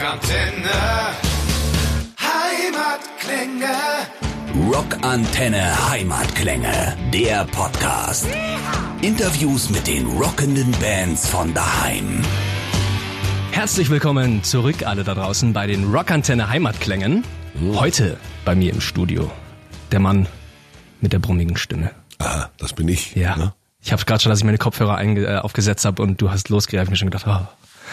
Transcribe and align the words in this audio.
Rockantenne. 0.00 0.70
Heimatklänge. 2.18 3.76
Rockantenne 4.72 5.90
Heimatklänge, 5.90 6.96
der 7.12 7.44
Podcast. 7.44 8.26
Interviews 9.02 9.68
mit 9.68 9.86
den 9.86 10.06
rockenden 10.06 10.70
Bands 10.80 11.28
von 11.28 11.52
daheim. 11.52 12.22
Herzlich 13.50 13.90
willkommen 13.90 14.42
zurück 14.42 14.86
alle 14.86 15.04
da 15.04 15.12
draußen 15.12 15.52
bei 15.52 15.66
den 15.66 15.92
Rockantenne 15.92 16.48
Heimatklängen. 16.48 17.22
Heute 17.74 18.16
bei 18.46 18.54
mir 18.54 18.72
im 18.72 18.80
Studio 18.80 19.30
der 19.92 20.00
Mann 20.00 20.26
mit 21.02 21.12
der 21.12 21.18
brummigen 21.18 21.58
Stimme. 21.58 21.90
Ah, 22.18 22.46
das 22.56 22.72
bin 22.72 22.88
ich. 22.88 23.14
Ja. 23.16 23.36
Ne? 23.36 23.52
Ich 23.82 23.92
habe 23.92 24.02
gerade 24.06 24.22
schon, 24.22 24.30
dass 24.30 24.38
ich 24.38 24.46
meine 24.46 24.56
Kopfhörer 24.56 24.96
einge 24.96 25.26
äh, 25.26 25.36
aufgesetzt 25.36 25.84
habe 25.84 26.02
und 26.02 26.22
du 26.22 26.30
hast 26.30 26.48
losgereift. 26.48 26.86
Ich 26.86 26.90
mir 26.90 26.96
schon 26.96 27.10
gedacht, 27.10 27.26
oh, 27.26 27.46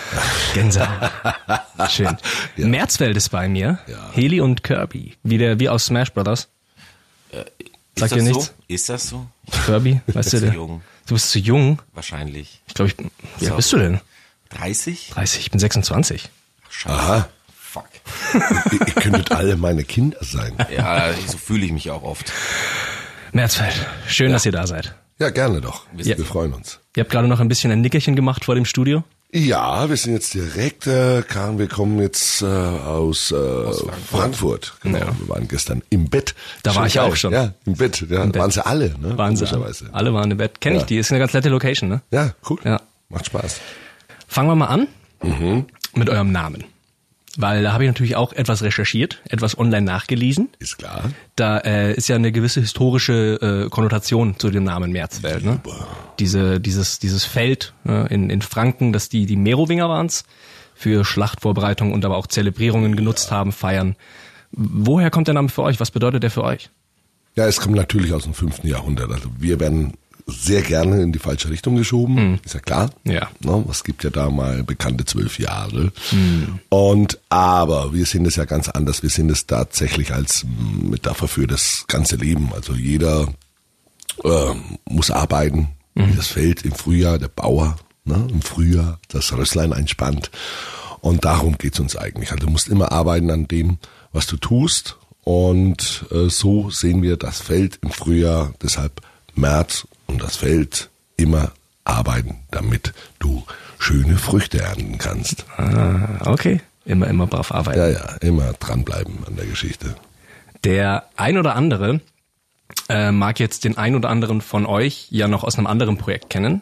Gänsehaut. 0.53 1.11
Schön. 1.89 2.17
Märzfeld 2.57 3.17
ist 3.17 3.29
bei 3.29 3.47
mir. 3.47 3.79
Ja. 3.87 4.09
Heli 4.13 4.41
und 4.41 4.63
Kirby. 4.63 5.15
Wie, 5.23 5.37
der, 5.37 5.59
wie 5.59 5.69
aus 5.69 5.85
Smash 5.85 6.11
Brothers. 6.13 6.47
Sagt 7.95 8.11
ist 8.11 8.15
dir 8.15 8.23
nichts? 8.23 8.45
so? 8.47 8.51
Ist 8.67 8.89
das 8.89 9.09
so? 9.09 9.27
Kirby, 9.65 10.01
weißt 10.07 10.33
du 10.33 10.37
zu 10.37 10.45
der? 10.45 10.53
jung. 10.53 10.81
Du 11.07 11.13
bist 11.15 11.29
zu 11.31 11.39
jung. 11.39 11.81
Wahrscheinlich. 11.93 12.61
Ich 12.67 12.73
glaube, 12.73 12.91
ich, 12.91 12.97
wie 12.97 13.45
alt 13.45 13.49
So. 13.51 13.55
bist 13.55 13.73
du 13.73 13.77
denn? 13.77 13.99
30? 14.49 15.09
30, 15.13 15.39
ich 15.41 15.51
bin 15.51 15.59
26. 15.59 16.29
Scheiße. 16.69 16.95
Aha. 16.95 17.29
Fuck. 17.59 17.85
Ihr, 18.33 18.87
ihr 18.87 18.93
könntet 18.93 19.31
alle 19.31 19.57
meine 19.57 19.83
Kinder 19.83 20.17
sein. 20.21 20.55
Ja, 20.73 21.11
so 21.27 21.37
fühle 21.37 21.65
ich 21.65 21.71
mich 21.71 21.89
auch 21.91 22.03
oft. 22.03 22.31
Märzfeld, 23.33 23.73
schön, 24.07 24.31
dass 24.31 24.45
ihr 24.45 24.51
da 24.53 24.67
seid. 24.67 24.95
Ja, 25.19 25.31
gerne 25.31 25.59
doch. 25.61 25.85
Ja. 25.97 26.17
Wir 26.17 26.25
freuen 26.25 26.53
uns. 26.53 26.79
Ihr 26.95 27.01
habt 27.01 27.11
gerade 27.11 27.27
noch 27.27 27.39
ein 27.39 27.47
bisschen 27.49 27.71
ein 27.71 27.81
Nickerchen 27.81 28.15
gemacht 28.15 28.45
vor 28.45 28.55
dem 28.55 28.65
Studio. 28.65 29.03
Ja, 29.33 29.89
wir 29.89 29.97
sind 29.97 30.13
jetzt 30.13 30.33
direkt, 30.33 30.87
äh, 30.87 31.21
Karin, 31.21 31.59
wir 31.59 31.67
kommen 31.67 31.99
jetzt 31.99 32.41
äh, 32.41 32.45
aus, 32.45 33.31
äh, 33.31 33.35
Frankfurt. 34.09 34.75
Genau. 34.81 34.99
Ja. 34.99 35.07
Wir 35.19 35.27
waren 35.29 35.47
gestern 35.49 35.83
im 35.89 36.09
Bett. 36.09 36.33
Da 36.63 36.73
war 36.75 36.87
ich 36.87 36.93
geil. 36.93 37.11
auch 37.11 37.15
schon. 37.17 37.33
Ja, 37.33 37.53
im 37.65 37.73
Bett. 37.73 38.05
Ja, 38.09 38.25
Bett. 38.25 38.35
waren 38.37 38.51
sie 38.51 38.65
alle, 38.65 38.95
ne? 38.99 39.17
Wahnsinn. 39.17 39.47
Komischerweise. 39.47 39.89
Alle 39.91 40.13
waren 40.13 40.31
im 40.31 40.37
Bett. 40.37 40.61
Kenne 40.61 40.77
ich 40.77 40.81
Ja. 40.83 40.87
die, 40.87 40.97
ist 40.97 41.11
eine 41.11 41.19
ganz 41.19 41.33
nette 41.33 41.49
Location, 41.49 41.89
ne? 41.89 42.01
Ja, 42.09 42.33
cool. 42.49 42.57
Ja. 42.63 42.81
Macht 43.09 43.25
Spaß. 43.25 43.59
Fangen 44.29 44.47
wir 44.49 44.55
mal 44.55 44.67
an 44.67 44.87
Mhm. 45.21 45.65
mit 45.95 46.09
eurem 46.09 46.31
Namen. 46.31 46.63
Weil 47.39 47.61
da 47.61 47.71
habe 47.71 47.83
ich 47.83 47.87
natürlich 47.87 48.15
auch 48.15 48.33
etwas 48.33 48.63
recherchiert, 48.63 49.21
etwas 49.29 49.57
online 49.57 49.85
nachgelesen. 49.85 50.49
Ist 50.57 50.79
klar. 50.79 51.11
Da 51.35 51.59
äh, 51.59 51.93
ist 51.93 52.09
ja 52.09 52.15
eine 52.15 52.31
gewisse 52.31 52.61
historische 52.61 53.65
äh, 53.65 53.69
Konnotation 53.69 54.39
zu 54.39 54.49
dem 54.49 54.63
Namen 54.63 54.91
Märzfeld. 54.91 55.45
Ne? 55.45 55.59
Diese, 56.17 56.59
dieses, 56.59 56.97
dieses 56.97 57.25
Feld 57.25 57.73
äh, 57.87 58.11
in, 58.11 58.31
in 58.31 58.41
Franken, 58.41 58.91
dass 58.91 59.09
die, 59.09 59.27
die 59.27 59.35
Merowinger 59.35 59.87
waren's 59.87 60.23
für 60.73 61.05
Schlachtvorbereitungen 61.05 61.93
und 61.93 62.03
aber 62.05 62.17
auch 62.17 62.25
Zelebrierungen 62.25 62.95
genutzt 62.95 63.31
haben, 63.31 63.51
feiern. 63.51 63.95
Woher 64.51 65.11
kommt 65.11 65.27
der 65.27 65.35
Name 65.35 65.49
für 65.49 65.61
euch? 65.61 65.79
Was 65.79 65.91
bedeutet 65.91 66.23
der 66.23 66.31
für 66.31 66.43
euch? 66.43 66.71
Ja, 67.35 67.45
es 67.45 67.59
kommt 67.59 67.75
natürlich 67.75 68.13
aus 68.13 68.23
dem 68.23 68.33
fünften 68.33 68.67
Jahrhundert. 68.67 69.11
Also 69.11 69.29
wir 69.37 69.59
werden 69.59 69.93
sehr 70.27 70.61
gerne 70.61 71.01
in 71.01 71.11
die 71.11 71.19
falsche 71.19 71.49
Richtung 71.49 71.77
geschoben, 71.77 72.39
ist 72.43 72.53
ja 72.53 72.59
klar. 72.59 72.89
Mhm. 73.03 73.11
Ja. 73.11 73.29
Ne, 73.39 73.65
es 73.69 73.83
gibt 73.83 74.03
ja 74.03 74.09
da 74.09 74.29
mal 74.29 74.63
bekannte 74.63 75.05
zwölf 75.05 75.39
Jahre. 75.39 75.91
Und 76.69 77.19
aber 77.29 77.93
wir 77.93 78.05
sehen 78.05 78.25
es 78.25 78.35
ja 78.35 78.45
ganz 78.45 78.67
anders. 78.67 79.03
Wir 79.03 79.09
sehen 79.09 79.29
es 79.29 79.47
tatsächlich 79.47 80.13
als 80.13 80.45
Metapher 80.81 81.27
für 81.27 81.47
das 81.47 81.85
ganze 81.87 82.17
Leben. 82.17 82.51
Also 82.53 82.73
jeder 82.73 83.33
äh, 84.23 84.53
muss 84.89 85.11
arbeiten, 85.11 85.69
wie 85.95 86.15
das 86.15 86.27
Feld 86.27 86.63
im 86.63 86.73
Frühjahr, 86.73 87.17
der 87.17 87.29
Bauer 87.29 87.77
ne, 88.03 88.27
im 88.29 88.41
Frühjahr 88.41 88.99
das 89.07 89.31
Rösslein 89.33 89.73
einspannt. 89.73 90.29
Und 90.99 91.25
darum 91.25 91.57
geht's 91.57 91.79
uns 91.79 91.95
eigentlich. 91.95 92.31
Also 92.31 92.45
du 92.45 92.51
musst 92.51 92.67
immer 92.67 92.91
arbeiten 92.91 93.31
an 93.31 93.47
dem, 93.47 93.77
was 94.11 94.27
du 94.27 94.37
tust. 94.37 94.97
Und 95.23 96.05
äh, 96.11 96.29
so 96.29 96.69
sehen 96.69 97.01
wir 97.01 97.17
das 97.17 97.41
Feld 97.41 97.79
im 97.81 97.91
Frühjahr, 97.91 98.53
deshalb 98.61 99.01
März 99.35 99.87
und 100.07 100.21
das 100.21 100.37
Feld 100.37 100.89
immer 101.15 101.51
arbeiten, 101.83 102.37
damit 102.51 102.93
du 103.19 103.43
schöne 103.79 104.17
Früchte 104.17 104.59
ernten 104.59 104.97
kannst. 104.97 105.45
Ah, 105.57 106.19
okay. 106.25 106.61
Immer, 106.85 107.07
immer 107.07 107.27
brav 107.27 107.51
arbeiten. 107.51 107.79
Ja, 107.79 107.87
ja, 107.89 108.15
immer 108.21 108.53
dranbleiben 108.53 109.25
an 109.25 109.35
der 109.35 109.45
Geschichte. 109.45 109.95
Der 110.63 111.03
ein 111.15 111.37
oder 111.37 111.55
andere 111.55 111.99
äh, 112.89 113.11
mag 113.11 113.39
jetzt 113.39 113.63
den 113.63 113.77
ein 113.77 113.95
oder 113.95 114.09
anderen 114.09 114.41
von 114.41 114.65
euch 114.65 115.07
ja 115.09 115.27
noch 115.27 115.43
aus 115.43 115.57
einem 115.57 115.67
anderen 115.67 115.97
Projekt 115.97 116.29
kennen. 116.29 116.61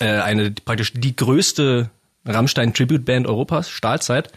Äh, 0.00 0.20
eine 0.20 0.50
praktisch 0.50 0.92
die 0.94 1.14
größte 1.14 1.90
Rammstein 2.26 2.72
Tribute 2.72 3.04
Band 3.04 3.26
Europas, 3.26 3.68
Stahlzeit. 3.68 4.32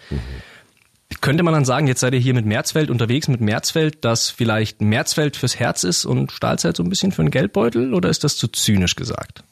Könnte 1.22 1.44
man 1.44 1.54
dann 1.54 1.66
sagen, 1.66 1.88
jetzt 1.88 2.02
seid 2.02 2.14
ihr 2.14 2.20
hier 2.20 2.34
mit 2.34 2.46
Märzfeld 2.46 2.90
unterwegs, 2.90 3.28
mit 3.28 3.40
Märzfeld, 3.42 4.04
dass 4.04 4.30
vielleicht 4.30 4.82
Märzfeld 4.82 5.38
fürs 5.38 5.56
Herz 5.58 5.84
ist 5.84 6.06
und 6.06 6.32
Stahlzeit 6.32 6.76
so 6.76 6.84
ein 6.84 6.90
bisschen 6.90 7.12
für 7.12 7.24
den 7.24 7.32
Geldbeutel? 7.32 7.94
Oder 7.94 8.10
ist 8.10 8.24
das 8.24 8.36
zu 8.38 8.48
zynisch 8.50 8.96
gesagt? 8.96 9.44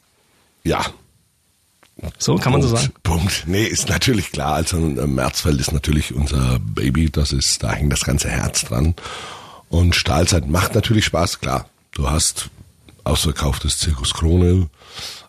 Ja, 0.64 0.84
So, 2.18 2.36
kann 2.36 2.52
man 2.52 2.60
so 2.60 2.68
Punkt, 2.68 2.82
sagen? 2.82 2.94
Punkt. 3.02 3.44
Nee, 3.46 3.64
ist 3.64 3.88
natürlich 3.88 4.32
klar. 4.32 4.54
Also 4.54 4.76
äh, 4.76 5.06
Märzfeld 5.06 5.58
ist 5.60 5.72
natürlich 5.72 6.14
unser 6.14 6.58
Baby. 6.60 7.10
Das 7.10 7.32
ist, 7.32 7.62
da 7.62 7.72
hängt 7.72 7.92
das 7.92 8.04
ganze 8.04 8.28
Herz 8.28 8.62
dran. 8.66 8.94
Und 9.70 9.96
Stahlzeit 9.96 10.46
macht 10.48 10.74
natürlich 10.74 11.06
Spaß, 11.06 11.40
klar. 11.40 11.68
Du 11.92 12.10
hast 12.10 12.50
ausverkauftes 13.04 13.78
Zirkus 13.78 14.12
Krone, 14.12 14.68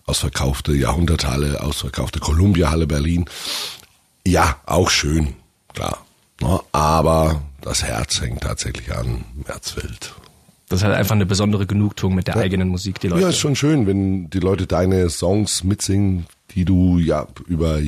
ausverkaufte 0.05 0.73
Jahrhunderthalle, 0.73 1.61
ausverkaufte 1.61 2.19
Columbia-Halle 2.19 2.85
Berlin. 2.87 3.25
Ja, 4.25 4.59
auch 4.65 4.89
schön, 4.89 5.35
klar. 5.73 6.05
Ne? 6.41 6.59
Aber 6.71 7.41
das 7.61 7.83
Herz 7.83 8.21
hängt 8.21 8.41
tatsächlich 8.41 8.93
an 8.93 9.25
Märzfeld. 9.47 10.13
Das 10.69 10.79
ist 10.79 10.85
halt 10.85 10.95
einfach 10.95 11.15
eine 11.15 11.25
besondere 11.25 11.65
Genugtuung 11.65 12.13
mit 12.15 12.27
der 12.27 12.35
eigenen 12.35 12.67
Musik, 12.67 12.99
die 12.99 13.07
Leute. 13.07 13.21
Ja, 13.21 13.29
ist 13.29 13.37
schon 13.39 13.55
schön, 13.55 13.87
wenn 13.87 14.29
die 14.29 14.39
Leute 14.39 14.67
deine 14.67 15.09
Songs 15.09 15.63
mitsingen, 15.63 16.25
die 16.51 16.65
du 16.65 16.97
ja 16.99 17.25
über 17.47 17.79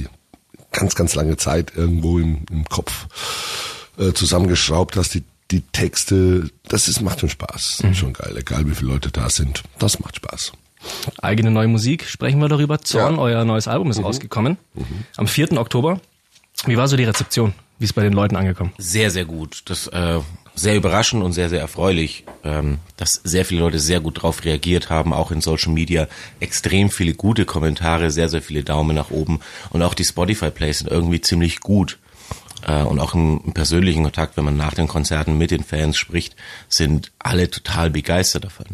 ganz, 0.71 0.95
ganz 0.95 1.13
lange 1.15 1.35
Zeit 1.37 1.73
irgendwo 1.75 2.19
im, 2.19 2.45
im 2.49 2.63
Kopf 2.65 3.07
äh, 3.97 4.13
zusammengeschraubt 4.13 4.95
hast. 4.95 5.13
Die, 5.13 5.23
die 5.51 5.61
Texte, 5.61 6.49
das 6.69 6.87
ist, 6.87 7.01
macht 7.01 7.19
schon 7.19 7.29
Spaß. 7.29 7.83
Schon 7.93 8.13
geil, 8.13 8.37
egal 8.37 8.65
wie 8.69 8.75
viele 8.75 8.91
Leute 8.93 9.11
da 9.11 9.29
sind. 9.29 9.63
Das 9.77 9.99
macht 9.99 10.15
Spaß. 10.15 10.53
eigene 11.21 11.51
neue 11.51 11.67
Musik, 11.67 12.05
sprechen 12.05 12.39
wir 12.39 12.47
darüber. 12.47 12.79
Zorn, 12.81 13.03
Ja. 13.05 13.11
Mhm. 13.11 13.19
euer 13.19 13.43
neues 13.45 13.67
Album 13.67 13.89
ist 13.91 14.01
rausgekommen. 14.01 14.57
Am 15.17 15.27
4. 15.27 15.57
Oktober. 15.57 15.99
Wie 16.65 16.77
war 16.77 16.87
so 16.87 16.95
die 16.95 17.03
Rezeption? 17.03 17.53
Wie 17.79 17.85
ist 17.85 17.93
bei 17.93 18.03
den 18.03 18.13
Leuten 18.13 18.35
angekommen? 18.35 18.73
Sehr, 18.77 19.09
sehr 19.09 19.25
gut. 19.25 19.61
Das 19.65 19.87
äh, 19.87 20.19
sehr 20.53 20.75
überraschend 20.75 21.23
und 21.23 21.31
sehr, 21.31 21.47
sehr 21.47 21.61
erfreulich, 21.61 22.25
ähm, 22.43 22.79
dass 22.97 23.13
sehr 23.23 23.45
viele 23.45 23.61
Leute 23.61 23.79
sehr 23.79 24.01
gut 24.01 24.21
drauf 24.21 24.43
reagiert 24.43 24.89
haben, 24.89 25.13
auch 25.13 25.31
in 25.31 25.39
Social 25.39 25.71
Media. 25.71 26.07
Extrem 26.41 26.89
viele 26.89 27.13
gute 27.13 27.45
Kommentare, 27.45 28.11
sehr, 28.11 28.27
sehr 28.27 28.41
viele 28.41 28.63
Daumen 28.63 28.95
nach 28.95 29.11
oben. 29.11 29.39
Und 29.69 29.81
auch 29.81 29.93
die 29.93 30.03
Spotify-Plays 30.03 30.79
sind 30.79 30.91
irgendwie 30.91 31.21
ziemlich 31.21 31.61
gut. 31.61 31.97
Äh, 32.67 32.83
und 32.83 32.99
auch 32.99 33.15
im, 33.15 33.41
im 33.45 33.53
persönlichen 33.53 34.03
Kontakt, 34.03 34.35
wenn 34.35 34.45
man 34.45 34.57
nach 34.57 34.73
den 34.73 34.89
Konzerten 34.89 35.37
mit 35.37 35.51
den 35.51 35.63
Fans 35.63 35.97
spricht, 35.97 36.35
sind 36.67 37.13
alle 37.17 37.49
total 37.49 37.89
begeistert 37.89 38.43
davon. 38.43 38.67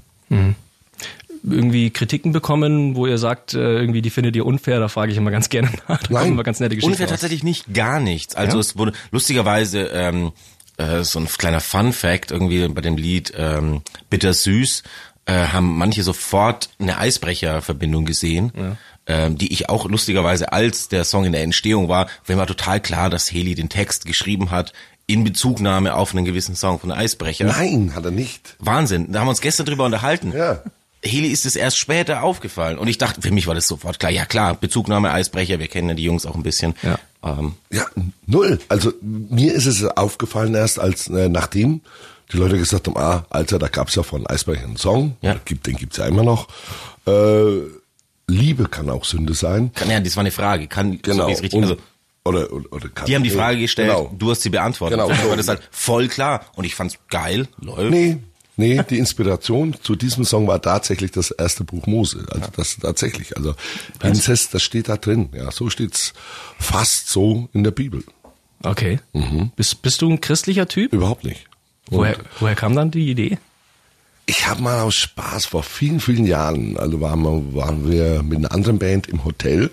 Irgendwie 1.47 1.91
Kritiken 1.91 2.31
bekommen, 2.31 2.95
wo 2.95 3.05
ihr 3.07 3.17
sagt, 3.17 3.53
äh, 3.53 3.59
irgendwie 3.79 4.01
die 4.01 4.09
findet 4.09 4.35
ihr 4.35 4.45
unfair, 4.45 4.79
da 4.79 4.87
frage 4.87 5.11
ich 5.11 5.17
immer 5.17 5.31
ganz 5.31 5.49
gerne 5.49 5.69
nach. 5.87 6.01
Da 6.01 6.07
Nein. 6.13 6.27
immer 6.33 6.43
ganz 6.43 6.59
nette 6.59 6.75
Geschichten 6.75 6.87
Ungefähr 6.87 7.05
raus. 7.07 7.11
tatsächlich 7.11 7.43
nicht 7.43 7.73
gar 7.73 7.99
nichts. 7.99 8.35
Also 8.35 8.57
Ja? 8.57 8.61
es 8.61 8.77
wurde 8.77 8.93
lustigerweise 9.11 9.81
ähm, 9.93 10.31
äh, 10.77 11.03
so 11.03 11.19
ein 11.19 11.27
kleiner 11.27 11.61
Fun 11.61 11.93
Fact 11.93 12.31
irgendwie 12.31 12.67
bei 12.69 12.81
dem 12.81 12.97
Lied 12.97 13.33
ähm, 13.37 13.81
Bittersüß 14.09 14.83
äh, 15.27 15.33
haben 15.33 15.77
manche 15.77 16.03
sofort 16.03 16.69
eine 16.79 16.97
Eisbrecher-Verbindung 16.97 18.05
gesehen, 18.05 18.51
ähm, 19.07 19.37
die 19.37 19.51
ich 19.53 19.69
auch 19.69 19.87
lustigerweise 19.89 20.51
als 20.53 20.87
der 20.87 21.03
Song 21.03 21.25
in 21.25 21.31
der 21.31 21.43
Entstehung 21.43 21.89
war, 21.89 22.07
wenn 22.25 22.37
war 22.37 22.47
total 22.47 22.79
klar, 22.79 23.09
dass 23.09 23.31
Heli 23.31 23.55
den 23.55 23.69
Text 23.69 24.05
geschrieben 24.05 24.51
hat 24.51 24.73
in 25.07 25.23
Bezugnahme 25.23 25.95
auf 25.95 26.13
einen 26.15 26.25
gewissen 26.25 26.55
Song 26.55 26.79
von 26.79 26.91
Eisbrecher. 26.91 27.45
Nein, 27.45 27.93
hat 27.95 28.05
er 28.05 28.11
nicht. 28.11 28.55
Wahnsinn, 28.59 29.11
da 29.11 29.19
haben 29.19 29.27
wir 29.27 29.31
uns 29.31 29.41
gestern 29.41 29.65
drüber 29.65 29.85
unterhalten. 29.85 30.31
Ja. 30.35 30.61
Heli 31.05 31.27
ist 31.29 31.45
es 31.45 31.55
erst 31.55 31.77
später 31.77 32.23
aufgefallen. 32.23 32.77
Und 32.77 32.87
ich 32.87 32.97
dachte, 32.97 33.21
für 33.21 33.31
mich 33.31 33.47
war 33.47 33.55
das 33.55 33.67
sofort 33.67 33.99
klar. 33.99 34.11
Ja 34.11 34.25
klar, 34.25 34.55
Bezugnahme 34.55 35.11
Eisbrecher, 35.11 35.59
wir 35.59 35.67
kennen 35.67 35.89
ja 35.89 35.95
die 35.95 36.03
Jungs 36.03 36.25
auch 36.25 36.35
ein 36.35 36.43
bisschen. 36.43 36.73
Ja. 36.81 36.99
Ähm, 37.23 37.53
Ja, 37.71 37.85
null. 38.27 38.59
Also 38.69 38.91
mir 39.01 39.53
ist 39.53 39.65
es 39.67 39.83
aufgefallen 39.85 40.53
erst, 40.55 40.79
als 40.79 41.07
äh, 41.07 41.29
nachdem 41.29 41.81
die 42.33 42.37
Leute 42.37 42.57
gesagt 42.57 42.87
haben, 42.87 42.97
ah, 42.97 43.25
Alter, 43.29 43.59
da 43.59 43.67
gab's 43.67 43.93
ja 43.95 44.01
von 44.03 44.25
Eisbrecher 44.25 44.63
einen 44.65 44.77
Song, 44.77 45.15
Ja. 45.21 45.35
Gibt, 45.45 45.67
den 45.67 45.75
gibt's 45.75 45.97
ja 45.97 46.05
immer 46.07 46.23
noch. 46.23 46.47
Äh, 47.07 47.61
Liebe 48.27 48.65
kann 48.67 48.89
auch 48.89 49.05
Sünde 49.05 49.35
sein. 49.35 49.71
kann, 49.75 49.89
ja, 49.91 49.99
das 49.99 50.15
war 50.15 50.21
eine 50.21 50.31
Frage. 50.31 50.67
Kann, 50.67 50.99
Genau. 51.01 51.25
so 51.25 51.29
richtig, 51.29 51.53
Und- 51.53 51.63
also, 51.63 51.77
oder, 52.23 52.51
oder, 52.51 52.65
oder 52.73 52.89
kann, 52.89 53.05
die 53.05 53.13
haben 53.15 53.21
die 53.23 53.29
Frage 53.29 53.59
gestellt, 53.59 53.89
Genau. 53.89 54.11
du 54.17 54.31
hast 54.31 54.41
sie 54.41 54.49
beantwortet. 54.49 54.97
Genau, 54.99 55.09
war 55.29 55.37
das 55.37 55.47
halt 55.47 55.61
voll 55.69 56.07
klar. 56.07 56.43
Und 56.55 56.63
ich 56.65 56.73
fand's 56.73 56.97
geil, 57.11 57.47
läuft. 57.61 57.91
Nee, 57.91 58.17
nee, 58.57 58.81
die 58.89 58.97
Inspiration 58.97 59.75
zu 59.81 59.95
diesem 59.95 60.25
Song 60.25 60.47
war 60.47 60.61
tatsächlich 60.61 61.11
das 61.11 61.31
erste 61.31 61.63
Buch 61.63 61.87
Mose. 61.87 62.25
Also 62.29 62.47
das 62.55 62.77
tatsächlich. 62.77 63.37
Also 63.37 63.55
Inzest, 64.01 64.53
das 64.53 64.63
steht 64.63 64.89
da 64.89 64.97
drin. 64.97 65.29
Ja, 65.33 65.51
so 65.51 65.69
steht's 65.69 66.13
fast 66.59 67.09
so 67.09 67.49
in 67.53 67.63
der 67.63 67.71
Bibel. 67.71 68.03
Okay. 68.63 68.99
Bist, 69.55 69.81
bist 69.81 70.01
du 70.01 70.09
ein 70.09 70.21
christlicher 70.21 70.67
Typ? 70.67 70.93
Überhaupt 70.93 71.23
nicht. 71.23 71.47
Und 71.89 71.99
Woher, 71.99 72.17
woher 72.39 72.55
kam 72.55 72.75
dann 72.75 72.91
die 72.91 73.09
Idee? 73.09 73.37
ich 74.25 74.47
habe 74.47 74.61
mal 74.61 74.81
aus 74.81 74.95
Spaß 74.95 75.45
vor 75.45 75.63
vielen, 75.63 75.99
vielen 75.99 76.25
Jahren, 76.25 76.77
also 76.77 76.99
waren 77.01 77.21
wir, 77.21 77.55
waren 77.55 77.91
wir 77.91 78.23
mit 78.23 78.39
einer 78.39 78.51
anderen 78.51 78.79
Band 78.79 79.07
im 79.07 79.23
Hotel 79.23 79.71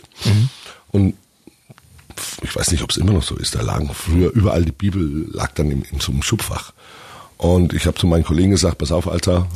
und 0.91 1.15
ich 2.43 2.55
weiß 2.55 2.71
nicht, 2.71 2.83
ob 2.83 2.91
es 2.91 2.99
immer 2.99 3.13
noch 3.13 3.23
so 3.23 3.37
ist, 3.37 3.55
da 3.55 3.63
lagen 3.63 3.91
früher 3.95 4.31
überall 4.33 4.65
die 4.65 4.73
Bibel, 4.73 5.27
lag 5.33 5.53
dann 5.55 5.71
in, 5.71 5.83
in 5.83 6.01
so 6.01 6.13
einem 6.13 6.23
Schubfach. 6.23 6.73
Und 7.37 7.73
ich 7.73 7.87
habe 7.87 7.99
zu 7.99 8.07
meinen 8.07 8.25
Kollegen 8.25 8.51
gesagt, 8.51 8.79
pass 8.79 8.93
auf, 8.93 9.09
Alter, 9.09 9.49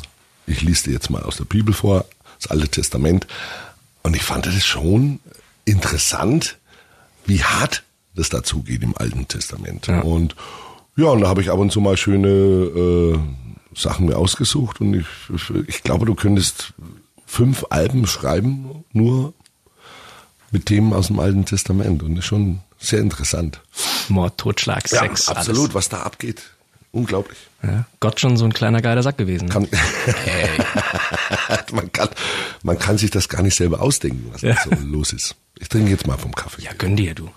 ich 0.46 0.62
lese 0.62 0.84
dir 0.84 0.92
jetzt 0.92 1.10
mal 1.10 1.22
aus 1.22 1.36
der 1.36 1.44
Bibel 1.44 1.74
vor, 1.74 2.04
das 2.40 2.50
Alte 2.50 2.68
Testament. 2.68 3.26
Und 4.02 4.16
ich 4.16 4.22
fand 4.22 4.46
das 4.46 4.64
schon 4.64 5.20
interessant, 5.64 6.58
wie 7.26 7.42
hart 7.42 7.82
das 8.14 8.28
dazu 8.28 8.62
geht 8.62 8.82
im 8.82 8.96
Alten 8.96 9.28
Testament. 9.28 9.86
Ja. 9.86 10.00
Und 10.00 10.34
ja, 10.96 11.06
und 11.06 11.20
da 11.20 11.28
habe 11.28 11.42
ich 11.42 11.50
ab 11.50 11.58
und 11.58 11.70
zu 11.70 11.80
mal 11.80 11.96
schöne 11.96 12.28
äh, 12.28 13.18
Sachen 13.74 14.06
mir 14.06 14.16
ausgesucht 14.16 14.80
und 14.80 14.94
ich, 14.94 15.06
ich 15.66 15.82
glaube, 15.82 16.06
du 16.06 16.14
könntest 16.14 16.72
fünf 17.26 17.66
Alben 17.68 18.06
schreiben, 18.06 18.84
nur 18.92 19.34
mit 20.50 20.64
Themen 20.64 20.94
aus 20.94 21.08
dem 21.08 21.18
Alten 21.18 21.44
Testament 21.44 22.02
und 22.02 22.14
das 22.14 22.20
ist 22.20 22.28
schon 22.28 22.60
sehr 22.78 23.00
interessant. 23.00 23.60
Mord, 24.08 24.38
Totschlag, 24.38 24.88
Sex, 24.88 25.28
absolut, 25.28 25.74
was 25.74 25.90
da 25.90 26.02
abgeht. 26.02 26.42
Unglaublich. 26.96 27.38
Ja. 27.62 27.84
Gott 28.00 28.20
schon 28.20 28.36
so 28.36 28.44
ein 28.44 28.52
kleiner 28.52 28.80
geiler 28.80 29.02
Sack 29.02 29.18
gewesen. 29.18 29.46
ne? 29.46 29.52
Kann, 29.52 29.68
man, 31.72 31.92
kann, 31.92 32.08
man 32.62 32.78
kann 32.78 32.98
sich 32.98 33.10
das 33.10 33.28
gar 33.28 33.42
nicht 33.42 33.56
selber 33.56 33.80
ausdenken, 33.82 34.28
was 34.32 34.40
da 34.40 34.54
so 34.62 34.70
los 34.84 35.12
ist. 35.12 35.36
Ich 35.58 35.68
trinke 35.68 35.90
jetzt 35.90 36.06
mal 36.06 36.16
vom 36.18 36.34
Kaffee. 36.34 36.62
Ja, 36.62 36.70
gönn 36.76 36.96
dir, 36.96 37.14
du. 37.14 37.30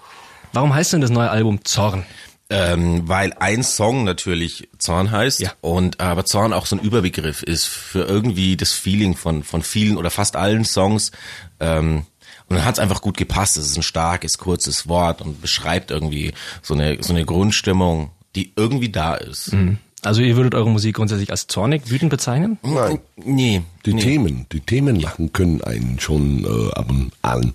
Warum 0.53 0.73
heißt 0.73 0.93
denn 0.93 1.01
das 1.01 1.09
neue 1.11 1.29
Album 1.29 1.63
Zorn? 1.65 2.05
Ähm, 2.49 3.07
weil 3.07 3.33
ein 3.33 3.63
Song 3.63 4.03
natürlich 4.05 4.69
Zorn 4.79 5.11
heißt 5.11 5.41
Ja. 5.41 5.51
und 5.61 5.99
aber 5.99 6.25
Zorn 6.25 6.53
auch 6.53 6.65
so 6.65 6.75
ein 6.75 6.81
Überbegriff 6.81 7.43
ist 7.43 7.65
für 7.65 8.03
irgendwie 8.05 8.57
das 8.57 8.71
Feeling 8.73 9.15
von 9.15 9.43
von 9.43 9.61
vielen 9.61 9.97
oder 9.97 10.09
fast 10.09 10.35
allen 10.35 10.65
Songs. 10.65 11.11
Ähm, 11.59 12.05
und 12.47 12.55
dann 12.55 12.65
hat 12.65 12.75
es 12.75 12.79
einfach 12.79 13.01
gut 13.01 13.17
gepasst. 13.17 13.57
Es 13.57 13.67
ist 13.67 13.77
ein 13.77 13.83
starkes, 13.83 14.39
kurzes 14.39 14.87
Wort 14.87 15.21
und 15.21 15.41
beschreibt 15.41 15.91
irgendwie 15.91 16.33
so 16.63 16.73
eine 16.73 16.97
so 17.03 17.13
eine 17.13 17.23
Grundstimmung, 17.23 18.09
die 18.35 18.51
irgendwie 18.55 18.89
da 18.89 19.15
ist. 19.15 19.55
Also 20.01 20.21
ihr 20.21 20.35
würdet 20.37 20.55
eure 20.55 20.69
Musik 20.69 20.95
grundsätzlich 20.95 21.29
als 21.31 21.47
zornig, 21.47 21.89
wütend 21.89 22.09
bezeichnen? 22.09 22.57
Nein. 22.63 22.99
Nee, 23.17 23.61
Die 23.85 23.93
nee. 23.93 24.01
Themen, 24.01 24.45
die 24.51 24.61
Themen 24.61 25.01
machen 25.01 25.33
können 25.33 25.61
einen 25.61 25.99
schon 25.99 26.45
äh, 26.45 26.71
ab 26.73 26.89
und 26.89 27.11
an 27.21 27.53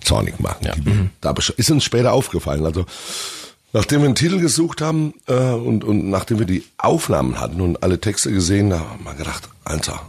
zornig 0.00 0.40
machen. 0.40 0.66
Ja. 0.66 0.74
Die, 0.74 1.08
da 1.20 1.30
besch- 1.32 1.54
ist 1.56 1.70
uns 1.70 1.84
später 1.84 2.12
aufgefallen. 2.12 2.64
Also 2.64 2.84
nachdem 3.72 4.00
wir 4.00 4.06
einen 4.06 4.16
Titel 4.16 4.40
gesucht 4.40 4.80
haben 4.80 5.14
äh, 5.28 5.34
und, 5.52 5.84
und 5.84 6.10
nachdem 6.10 6.40
wir 6.40 6.46
die 6.46 6.64
Aufnahmen 6.78 7.38
hatten 7.40 7.60
und 7.60 7.82
alle 7.84 8.00
Texte 8.00 8.32
gesehen, 8.32 8.70
da 8.70 8.80
haben 8.80 9.04
wir 9.04 9.14
gedacht, 9.14 9.48
Alter, 9.64 10.00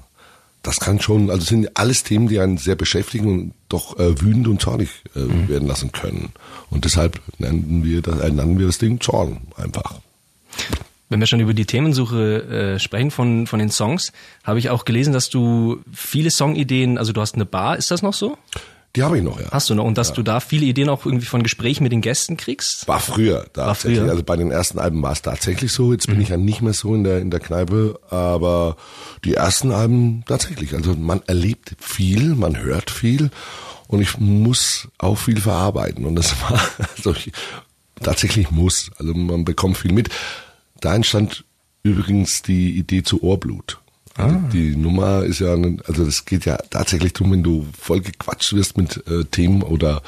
das 0.66 0.80
kann 0.80 1.00
schon, 1.00 1.30
also 1.30 1.46
sind 1.46 1.78
alles 1.78 2.04
Themen, 2.04 2.28
die 2.28 2.40
einen 2.40 2.58
sehr 2.58 2.76
beschäftigen 2.76 3.28
und 3.28 3.54
doch 3.70 4.00
äh, 4.00 4.20
wütend 4.22 4.48
und 4.48 4.62
zornig 4.62 4.90
äh, 5.16 5.50
werden 5.50 5.68
lassen 5.68 5.92
können. 5.92 6.32
Und 6.70 6.86
deshalb 6.86 7.22
nennen 7.38 7.84
wir 7.84 8.02
das, 8.02 8.20
äh, 8.20 8.32
nennen 8.32 8.58
wir 8.58 8.66
das 8.68 8.80
Ding 8.80 9.00
Zorn 9.00 9.42
einfach. 9.58 10.00
Wenn 11.10 11.20
wir 11.20 11.28
schon 11.28 11.40
über 11.40 11.54
die 11.54 11.66
Themensuche 11.66 12.76
äh, 12.76 12.80
sprechen 12.80 13.12
von, 13.12 13.46
von 13.46 13.60
den 13.60 13.70
Songs, 13.70 14.12
habe 14.44 14.58
ich 14.58 14.72
auch 14.72 14.86
gelesen, 14.86 15.14
dass 15.14 15.30
du 15.30 15.82
viele 15.94 16.32
Songideen, 16.32 16.98
also 16.98 17.14
du 17.14 17.22
hast 17.22 17.36
eine 17.36 17.46
Bar, 17.46 17.78
ist 17.78 17.92
das 17.92 18.02
noch 18.02 18.14
so? 18.14 18.38
Die 18.96 19.04
habe 19.04 19.18
ich 19.18 19.24
noch, 19.24 19.40
ja. 19.40 19.48
Hast 19.52 19.70
du 19.70 19.76
noch? 19.76 19.84
Und 19.84 19.98
dass 19.98 20.14
du 20.14 20.24
da 20.24 20.40
viele 20.40 20.66
Ideen 20.66 20.90
auch 20.90 21.06
irgendwie 21.06 21.26
von 21.26 21.44
Gesprächen 21.44 21.84
mit 21.84 21.92
den 21.92 22.02
Gästen 22.02 22.38
kriegst? 22.38 22.88
War 22.88 23.00
früher 23.00 23.46
tatsächlich. 23.52 23.98
früher. 23.98 24.04
Mhm. 24.06 24.10
Also 24.10 24.24
bei 24.24 24.36
den 24.38 24.52
ersten 24.52 24.80
Alben 24.80 25.02
war 25.02 25.12
es 25.12 25.22
tatsächlich 25.22 25.72
so. 25.72 25.92
Jetzt 25.92 26.08
bin 26.08 26.22
ich 26.22 26.30
ja 26.30 26.38
nicht 26.38 26.62
mehr 26.62 26.74
so 26.74 26.96
in 26.96 27.04
der, 27.04 27.20
in 27.20 27.32
der 27.32 27.40
Kneipe, 27.40 28.00
aber 28.10 28.78
die 29.24 29.34
ersten 29.34 29.72
Alben 29.72 30.24
tatsächlich. 30.28 30.74
Also 30.74 30.96
man 30.96 31.22
erlebt 31.28 31.76
viel, 31.80 32.36
man 32.36 32.58
hört 32.58 32.90
viel 32.90 33.32
und 33.88 34.02
ich 34.02 34.18
muss 34.18 34.88
auch 34.98 35.18
viel 35.18 35.42
verarbeiten. 35.42 36.06
Und 36.06 36.16
das 36.16 36.34
war 36.50 36.60
also 36.96 37.12
ich, 37.12 37.32
tatsächlich 38.02 38.52
muss. 38.52 38.92
Also 38.98 39.14
man 39.14 39.46
bekommt 39.46 39.78
viel 39.78 39.92
mit. 39.92 40.10
Da 40.80 40.96
entstand 40.96 41.44
übrigens 41.84 42.42
die 42.42 42.78
Idee 42.78 43.04
zu 43.04 43.24
Ohrblut. 43.24 43.80
Also 44.18 44.36
Die 44.54 44.76
Nummer 44.76 45.24
ist 45.24 45.40
ja, 45.40 45.54
also 45.54 46.06
das 46.06 46.26
geht 46.26 46.46
ja 46.46 46.58
tatsächlich 46.70 47.14
darum, 47.14 47.34
wenn 47.34 47.44
du 47.44 47.68
voll 47.80 48.02
gequatscht 48.02 48.54
wirst 48.54 48.78
mit 48.78 49.06
äh, 49.08 49.26
Themen 49.26 49.62
oder 49.62 50.02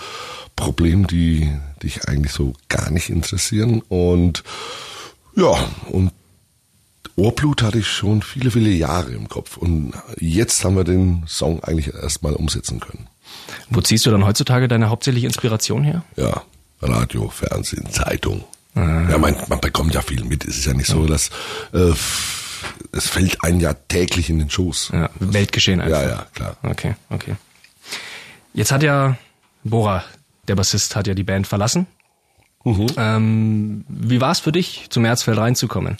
Problemen, 0.56 1.08
die 1.08 1.52
dich 1.84 2.08
eigentlich 2.08 2.32
so 2.32 2.54
gar 2.70 2.90
nicht 2.90 3.10
interessieren. 3.10 3.82
Und 3.90 4.44
ja, 5.36 5.54
und 5.92 6.12
Ohrblut 7.16 7.64
hatte 7.64 7.80
ich 7.80 7.88
schon 7.88 8.22
viele, 8.22 8.52
viele 8.52 8.70
Jahre 8.70 9.12
im 9.12 9.28
Kopf. 9.28 9.58
Und 9.58 9.94
jetzt 10.20 10.64
haben 10.64 10.76
wir 10.76 10.84
den 10.84 11.24
Song 11.28 11.64
eigentlich 11.64 11.94
erstmal 11.94 12.34
umsetzen 12.34 12.80
können. 12.80 13.08
Wo 13.70 13.82
ziehst 13.82 14.06
du 14.06 14.12
dann 14.12 14.26
heutzutage 14.26 14.68
deine 14.68 14.90
hauptsächliche 14.90 15.28
Inspiration 15.28 15.84
her? 15.84 16.04
Ja, 16.16 16.44
Radio, 16.82 17.30
Fernsehen, 17.30 17.90
Zeitung. 17.92 18.44
Ja, 18.76 19.18
man, 19.18 19.36
man 19.48 19.60
bekommt 19.60 19.96
ja 19.96 20.02
viel 20.04 20.24
mit. 20.24 20.46
Es 20.46 20.60
ist 20.60 20.66
ja 20.66 20.74
nicht 20.74 20.88
so, 20.88 21.08
dass 21.08 21.30
äh, 21.74 21.94
es 22.92 23.08
fällt 23.08 23.44
einem 23.44 23.60
ja 23.60 23.74
täglich 23.74 24.30
in 24.30 24.40
den 24.40 24.50
Schoß. 24.50 24.92
Ja, 24.94 25.10
Weltgeschehen 25.20 25.82
einfach. 25.82 26.02
Ja, 26.02 26.10
ja, 26.10 26.28
klar. 26.34 26.58
Okay, 26.64 26.96
okay. 27.10 27.36
Jetzt 28.54 28.72
hat 28.72 28.84
ja 28.84 29.18
Bora, 29.64 30.04
der 30.48 30.56
Bassist, 30.56 30.96
hat 30.96 31.08
ja 31.08 31.14
die 31.14 31.24
Band 31.24 31.48
verlassen. 31.48 31.88
Ähm, 32.98 33.86
wie 33.88 34.20
war 34.20 34.32
es 34.32 34.40
für 34.40 34.52
dich, 34.52 34.88
zum 34.90 35.06
Erzfeld 35.06 35.38
reinzukommen? 35.38 35.98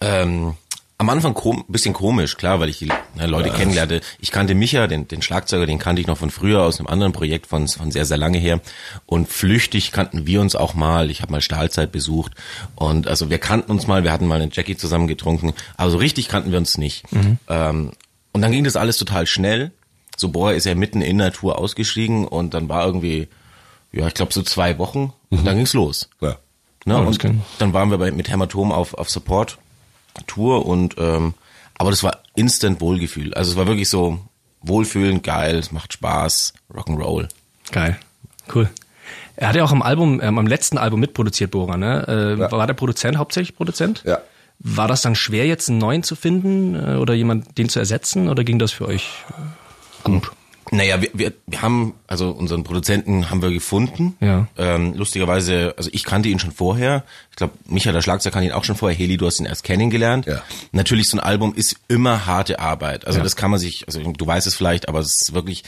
Ähm, 0.00 0.54
am 0.98 1.10
Anfang 1.10 1.34
kom 1.34 1.64
bisschen 1.68 1.92
komisch, 1.92 2.36
klar, 2.36 2.58
weil 2.58 2.70
ich 2.70 2.78
die 2.78 2.86
ne, 2.86 3.26
Leute 3.26 3.50
kennenlernte. 3.50 4.00
Ich 4.18 4.30
kannte 4.30 4.54
Micha, 4.54 4.86
den, 4.86 5.06
den 5.06 5.20
Schlagzeuger, 5.20 5.66
den 5.66 5.78
kannte 5.78 6.00
ich 6.00 6.06
noch 6.06 6.16
von 6.16 6.30
früher 6.30 6.62
aus 6.62 6.78
einem 6.78 6.86
anderen 6.86 7.12
Projekt 7.12 7.46
von, 7.46 7.68
von 7.68 7.90
sehr, 7.90 8.06
sehr 8.06 8.16
lange 8.16 8.38
her. 8.38 8.60
Und 9.04 9.28
flüchtig 9.28 9.92
kannten 9.92 10.26
wir 10.26 10.40
uns 10.40 10.56
auch 10.56 10.74
mal. 10.74 11.10
Ich 11.10 11.20
habe 11.20 11.32
mal 11.32 11.42
Stahlzeit 11.42 11.92
besucht. 11.92 12.32
Und 12.76 13.08
also 13.08 13.28
wir 13.28 13.38
kannten 13.38 13.70
uns 13.70 13.86
mal, 13.86 14.04
wir 14.04 14.12
hatten 14.12 14.26
mal 14.26 14.40
einen 14.40 14.52
Jackie 14.52 14.76
zusammen 14.76 15.06
getrunken. 15.06 15.52
Aber 15.76 15.90
so 15.90 15.98
richtig 15.98 16.28
kannten 16.28 16.50
wir 16.50 16.58
uns 16.58 16.78
nicht. 16.78 17.04
Ähm, 17.48 17.92
und 18.32 18.42
dann 18.42 18.52
ging 18.52 18.64
das 18.64 18.76
alles 18.76 18.96
total 18.96 19.26
schnell. 19.26 19.72
So, 20.16 20.30
Boah 20.30 20.54
ist 20.54 20.64
ja 20.64 20.74
mitten 20.74 21.02
in 21.02 21.18
der 21.18 21.32
Tour 21.32 21.58
ausgestiegen 21.58 22.26
und 22.26 22.54
dann 22.54 22.70
war 22.70 22.86
irgendwie, 22.86 23.28
ja, 23.92 24.06
ich 24.06 24.14
glaube 24.14 24.32
so 24.32 24.42
zwei 24.42 24.78
Wochen 24.78 25.12
und 25.28 25.46
dann 25.46 25.56
ging's 25.56 25.74
los. 25.74 26.08
Ja. 26.22 26.38
Ne? 26.86 26.96
Und 26.98 27.22
dann 27.58 27.74
waren 27.74 27.90
wir 27.90 27.98
bei, 27.98 28.10
mit 28.12 28.30
Hämatom 28.30 28.72
auf, 28.72 28.94
auf 28.94 29.10
Support 29.10 29.58
Tour 30.26 30.66
und 30.66 30.96
ähm, 30.98 31.34
aber 31.78 31.90
das 31.90 32.02
war 32.02 32.18
instant 32.34 32.80
Wohlgefühl. 32.80 33.34
Also 33.34 33.50
es 33.52 33.56
war 33.56 33.66
wirklich 33.66 33.88
so 33.88 34.18
Wohlfühlen, 34.62 35.22
geil, 35.22 35.56
es 35.56 35.72
macht 35.72 35.92
Spaß, 35.92 36.54
Rock'n'Roll. 36.72 37.28
Geil, 37.72 37.98
cool. 38.54 38.68
Er 39.36 39.48
hat 39.48 39.56
ja 39.56 39.64
auch 39.64 39.72
am 39.72 39.82
Album, 39.82 40.20
ähm, 40.22 40.38
am 40.38 40.46
letzten 40.46 40.78
Album 40.78 41.00
mitproduziert, 41.00 41.50
Bora, 41.50 41.76
ne? 41.76 42.04
Äh, 42.08 42.40
Ja. 42.40 42.50
War 42.50 42.66
der 42.66 42.74
Produzent 42.74 43.18
hauptsächlich 43.18 43.54
Produzent? 43.56 44.02
Ja. 44.06 44.18
War 44.58 44.88
das 44.88 45.02
dann 45.02 45.14
schwer, 45.14 45.46
jetzt 45.46 45.68
einen 45.68 45.78
neuen 45.78 46.02
zu 46.02 46.16
finden 46.16 46.74
äh, 46.74 46.96
oder 46.96 47.12
jemand 47.12 47.58
den 47.58 47.68
zu 47.68 47.78
ersetzen 47.78 48.28
oder 48.30 48.42
ging 48.44 48.58
das 48.58 48.72
für 48.72 48.86
euch 48.88 49.10
gut? 50.04 50.32
Naja, 50.72 51.00
wir, 51.00 51.10
wir, 51.14 51.32
wir 51.46 51.62
haben, 51.62 51.94
also 52.08 52.30
unseren 52.30 52.64
Produzenten 52.64 53.30
haben 53.30 53.40
wir 53.40 53.50
gefunden. 53.52 54.16
Ja. 54.20 54.48
Ähm, 54.58 54.94
lustigerweise, 54.94 55.74
also 55.76 55.90
ich 55.92 56.02
kannte 56.04 56.28
ihn 56.28 56.38
schon 56.40 56.52
vorher. 56.52 57.04
Ich 57.30 57.36
glaube, 57.36 57.54
Micha, 57.68 57.92
der 57.92 58.02
Schlagzeuger, 58.02 58.32
kannte 58.34 58.48
ihn 58.48 58.52
auch 58.52 58.64
schon 58.64 58.76
vorher. 58.76 58.96
Heli, 58.98 59.16
du 59.16 59.26
hast 59.26 59.38
ihn 59.38 59.46
erst 59.46 59.62
kennengelernt. 59.62 60.26
Ja. 60.26 60.42
Natürlich, 60.72 61.08
so 61.08 61.16
ein 61.18 61.20
Album 61.20 61.54
ist 61.54 61.76
immer 61.88 62.26
harte 62.26 62.58
Arbeit. 62.58 63.06
Also 63.06 63.18
Ja. 63.18 63.22
das 63.24 63.36
kann 63.36 63.50
man 63.50 63.60
sich, 63.60 63.84
also 63.86 64.00
du 64.00 64.26
weißt 64.26 64.46
es 64.46 64.54
vielleicht, 64.56 64.88
aber 64.88 64.98
es 64.98 65.22
ist 65.22 65.34
wirklich 65.34 65.62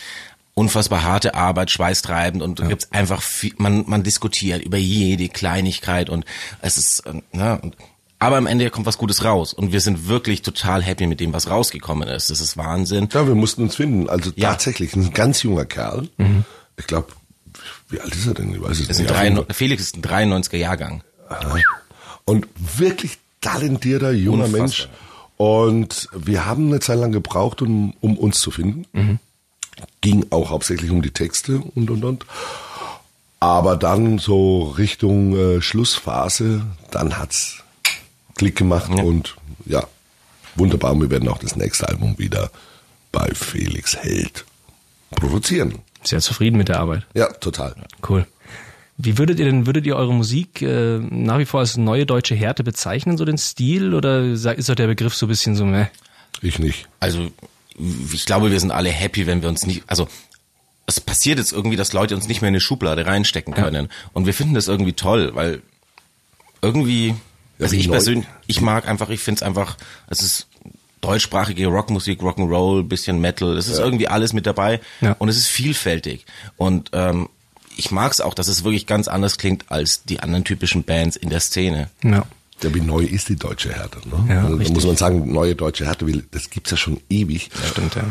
unfassbar 0.55 1.05
harte 1.05 1.37
Arbeit, 1.37 1.71
schweißtreibend 1.71 2.43
und 2.43 2.59
da 2.59 2.67
gibt's 2.67 2.90
einfach 2.90 3.23
viel, 3.23 3.52
man, 3.59 3.85
man 3.87 4.02
diskutiert 4.02 4.61
über 4.64 4.76
jede 4.76 5.28
Kleinigkeit 5.28 6.11
und 6.11 6.25
es 6.61 6.76
ist, 6.76 7.07
äh, 7.07 7.23
ne, 7.33 7.61
und, 7.62 7.76
aber 8.19 8.37
am 8.37 8.47
Ende 8.47 8.69
kommt 8.71 8.87
was 8.87 8.99
Gutes 8.99 9.25
raus 9.25 9.53
und 9.53 9.73
wir 9.73 9.81
sind 9.81 10.09
wirklich 10.09 10.43
total 10.43 10.83
happy 10.83 11.07
mit 11.07 11.21
dem, 11.21 11.33
was 11.33 11.49
rausgekommen 11.51 12.09
ist. 12.09 12.31
Das 12.31 12.41
ist 12.41 12.57
Wahnsinn. 12.57 13.09
Ja, 13.13 13.27
wir 13.27 13.35
mussten 13.35 13.63
uns 13.63 13.77
finden. 13.77 14.09
Also 14.09 14.33
Ja. 14.37 14.51
tatsächlich, 14.51 14.95
ein 14.97 15.13
ganz 15.13 15.43
junger 15.43 15.65
Kerl. 15.65 16.09
Ich 16.77 16.87
glaube, 16.87 17.09
wie 17.89 18.01
alt 18.01 18.15
ist 18.15 18.27
er 18.27 18.35
denn? 18.35 18.55
Ich 18.55 18.61
weiß 18.63 18.81
es 18.81 18.89
Das 18.89 18.99
nicht. 18.99 19.11
93, 19.11 19.57
Felix 19.57 19.83
ist 19.83 19.97
ein 19.97 20.03
93er 20.03 20.57
Jahrgang. 20.57 21.03
Fall. 21.29 21.63
Und 22.25 22.47
wirklich 22.77 23.19
talentierter 23.41 24.11
junger 24.13 24.45
Unfassbar. 24.47 24.61
Mensch. 24.61 24.89
Und 25.37 26.09
wir 26.15 26.47
haben 26.47 26.67
eine 26.67 26.81
Zeit 26.81 26.99
lang 26.99 27.13
gebraucht, 27.13 27.63
um, 27.63 27.95
um 28.01 28.19
uns 28.19 28.41
zu 28.41 28.51
finden. 28.51 29.21
Ging 30.01 30.27
auch 30.31 30.51
hauptsächlich 30.51 30.91
um 30.91 31.03
die 31.03 31.13
Texte 31.13 31.63
und 31.75 31.89
und 31.91 32.05
und. 32.05 32.27
Aber 33.41 33.77
dann 33.77 34.19
so 34.19 34.65
Richtung 34.77 35.37
äh, 35.37 35.63
Schlussphase, 35.63 36.63
dann 36.91 37.19
hat's 37.19 37.59
Klick 38.38 38.57
gemacht 38.57 38.90
und 38.90 39.37
ja, 39.66 39.87
wunderbar. 40.57 40.92
Und 40.92 41.02
wir 41.02 41.11
werden 41.11 41.28
auch 41.28 41.38
das 41.38 41.57
nächste 41.57 41.88
Album 41.88 42.18
wieder 42.18 42.50
bei 43.12 43.28
Felix 43.35 43.97
Held 43.97 44.45
produzieren. 45.11 45.80
Sehr 46.02 46.21
zufrieden 46.21 46.57
mit 46.57 46.68
der 46.68 46.80
Arbeit. 46.80 47.07
Ja, 47.14 47.26
total. 47.26 47.75
Cool. 48.09 48.26
Wie 48.97 49.18
würdet 49.18 49.38
ihr 49.38 49.45
denn, 49.45 49.66
würdet 49.66 49.87
ihr 49.87 49.97
eure 49.97 50.12
Musik 50.12 50.61
äh, 50.62 50.99
nach 50.99 51.38
wie 51.38 51.45
vor 51.45 51.61
als 51.61 51.76
neue 51.76 52.07
deutsche 52.07 52.35
Härte 52.35 52.64
bezeichnen, 52.64 53.16
so 53.16 53.25
den 53.25 53.38
Stil? 53.38 53.95
Oder 53.95 54.23
ist 54.25 54.68
doch 54.68 54.75
der 54.75 54.88
Begriff 54.88 55.14
so 55.14 55.26
ein 55.26 55.28
bisschen 55.28 55.54
so, 55.54 55.64
meh? 55.64 55.87
Ich 56.42 56.59
nicht. 56.59 56.88
Also 56.99 57.30
ich 58.12 58.26
glaube, 58.26 58.50
wir 58.50 58.59
sind 58.59 58.73
alle 58.73 58.90
happy, 58.90 59.26
wenn 59.26 59.42
wir 59.42 59.49
uns 59.49 59.66
nicht, 59.66 59.85
also 59.87 60.09
es 60.87 61.00
passiert 61.00 61.38
jetzt 61.38 61.52
irgendwie, 61.52 61.76
dass 61.76 61.92
Leute 61.92 62.16
uns 62.16 62.28
nicht 62.28 62.40
mehr 62.40 62.49
in 62.49 62.54
eine 62.54 62.61
Schublade 62.61 63.07
reinstecken 63.07 63.54
können. 63.54 63.88
Und 64.14 64.26
wir 64.26 64.35
finden 64.35 64.54
das 64.54 64.68
irgendwie 64.68 64.95
toll, 64.95 65.33
weil 65.35 65.62
irgendwie, 66.62 67.14
also 67.61 67.77
ich 67.77 67.91
persönlich, 67.91 68.27
ich 68.47 68.61
mag 68.61 68.87
einfach, 68.88 69.09
ich 69.11 69.21
finde 69.21 69.38
es 69.38 69.43
einfach, 69.43 69.77
es 70.09 70.23
ist 70.23 70.47
deutschsprachige 71.00 71.67
Rockmusik, 71.69 72.21
Rock'n'Roll, 72.21 72.83
bisschen 72.83 73.21
Metal, 73.21 73.57
es 73.57 73.69
ist 73.69 73.79
irgendwie 73.79 74.09
alles 74.09 74.33
mit 74.33 74.47
dabei 74.47 74.81
Ja. 75.00 75.15
und 75.19 75.29
es 75.29 75.37
ist 75.37 75.47
vielfältig. 75.47 76.27
Und 76.57 76.91
ähm, 76.93 77.29
ich 77.77 77.91
mag 77.93 78.11
es 78.12 78.21
auch, 78.21 78.35
dass 78.35 78.49
es 78.49 78.65
wirklich 78.65 78.87
ganz 78.87 79.07
anders 79.07 79.38
klingt 79.38 79.71
als 79.71 80.03
die 80.05 80.21
anderen 80.21 80.45
typischen 80.45 80.83
Bands 80.83 81.17
in 81.17 81.31
der 81.31 81.41
Szene. 81.41 81.88
Ja. 82.03 82.25
Ja, 82.61 82.75
wie 82.75 82.81
neu 82.81 83.05
ist 83.05 83.29
die 83.29 83.37
deutsche 83.37 83.73
Härte? 83.73 84.00
Ne? 84.09 84.35
Ja, 84.35 84.45
also, 84.45 84.59
da 84.59 84.71
muss 84.73 84.85
man 84.85 84.97
sagen, 84.97 85.33
neue 85.33 85.55
deutsche 85.55 85.87
Härte, 85.87 86.05
das 86.33 86.50
gibt's 86.50 86.73
ja 86.73 86.77
schon 86.77 87.00
ewig. 87.09 87.50
Stimmt, 87.71 87.95
ja. 87.95 88.03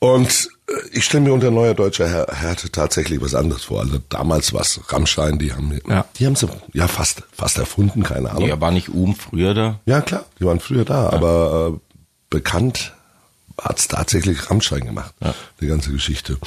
Und 0.00 0.48
äh, 0.68 0.72
ich 0.92 1.04
stelle 1.04 1.24
mir 1.24 1.32
unter 1.32 1.50
neuer 1.50 1.74
deutscher 1.74 2.06
Här- 2.08 2.32
Härte 2.32 2.70
tatsächlich 2.70 3.20
was 3.20 3.34
anderes 3.34 3.64
vor. 3.64 3.80
Also 3.80 3.98
damals 4.08 4.52
was 4.54 4.80
Rammstein, 4.92 5.38
die 5.38 5.52
haben, 5.52 5.78
Ja. 5.88 6.04
die 6.18 6.26
haben 6.26 6.36
sie 6.36 6.48
ja 6.72 6.86
fast, 6.86 7.22
fast 7.32 7.58
erfunden, 7.58 8.02
keine 8.04 8.30
Ahnung. 8.30 8.46
Ja, 8.48 8.60
war 8.60 8.70
nicht 8.70 8.88
Um 8.90 9.16
früher 9.16 9.54
da? 9.54 9.80
Ja, 9.86 10.00
klar, 10.00 10.24
die 10.38 10.44
waren 10.44 10.60
früher 10.60 10.84
da, 10.84 11.10
aber 11.10 11.72
äh, 11.74 11.78
bekannt 12.30 12.92
hat's 13.60 13.88
tatsächlich 13.88 14.48
Rammstein 14.50 14.84
gemacht, 14.84 15.12
die 15.60 15.66
ganze 15.66 15.90
Geschichte. 15.90 16.38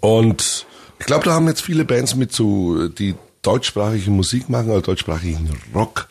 Und 0.00 0.66
ich 0.98 1.06
glaube, 1.06 1.24
da 1.24 1.32
haben 1.32 1.48
jetzt 1.48 1.62
viele 1.62 1.84
Bands 1.86 2.14
mit 2.14 2.32
zu, 2.32 2.88
die 2.90 3.14
deutschsprachige 3.42 4.10
Musik 4.10 4.48
machen, 4.48 4.70
oder 4.70 4.82
deutschsprachigen 4.82 5.50
Rock, 5.74 6.06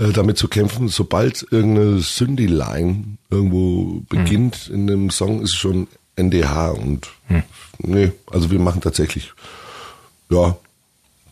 äh, 0.00 0.12
damit 0.12 0.38
zu 0.38 0.48
kämpfen. 0.48 0.88
Sobald 0.88 1.46
irgendeine 1.50 2.00
Synthi-Line 2.00 3.04
irgendwo 3.30 4.02
beginnt 4.08 4.68
in 4.68 4.86
dem 4.86 5.10
Song, 5.10 5.42
ist 5.42 5.50
es 5.50 5.56
schon 5.56 5.86
NDH 6.16 6.70
und 6.70 7.08
nee, 7.78 8.10
also 8.30 8.50
wir 8.50 8.58
machen 8.58 8.80
tatsächlich 8.80 9.32
ja 10.30 10.56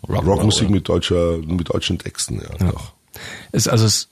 Rock- 0.08 0.26
Rockmusik 0.26 0.70
mit 0.70 0.88
deutscher, 0.88 1.38
mit 1.38 1.68
deutschen 1.75 1.98
Texten, 1.98 2.40
ja, 2.40 2.66
doch. 2.70 2.92
Ist 3.52 3.68
also 3.68 3.84
es, 3.84 4.08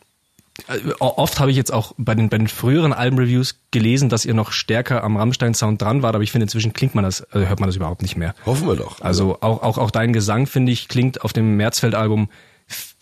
äh, 0.69 0.79
oft 0.99 1.39
habe 1.39 1.51
ich 1.51 1.57
jetzt 1.57 1.73
auch 1.73 1.95
bei 1.97 2.15
den, 2.15 2.29
bei 2.29 2.37
den 2.39 2.49
früheren 2.49 2.93
Albenreviews 2.93 3.57
gelesen, 3.71 4.09
dass 4.09 4.25
ihr 4.25 4.35
noch 4.35 4.51
stärker 4.53 5.05
am 5.05 5.17
Rammstein-Sound 5.17 5.81
dran 5.81 6.03
wart, 6.03 6.15
aber 6.15 6.25
ich 6.25 6.33
finde 6.33 6.45
inzwischen 6.45 6.73
klingt 6.73 6.95
man 6.95 7.05
das, 7.05 7.21
äh, 7.33 7.47
hört 7.47 7.61
man 7.61 7.69
das 7.69 7.77
überhaupt 7.77 8.03
nicht 8.03 8.17
mehr. 8.17 8.35
Hoffen 8.45 8.67
wir 8.67 8.77
doch. 8.77 9.01
Also 9.01 9.39
auch, 9.41 9.63
auch, 9.63 9.79
auch 9.79 9.91
dein 9.93 10.13
Gesang, 10.13 10.47
finde 10.47 10.73
ich, 10.73 10.89
klingt 10.89 11.23
auf 11.23 11.33
dem 11.33 11.57
Märzfeld-Album 11.57 12.29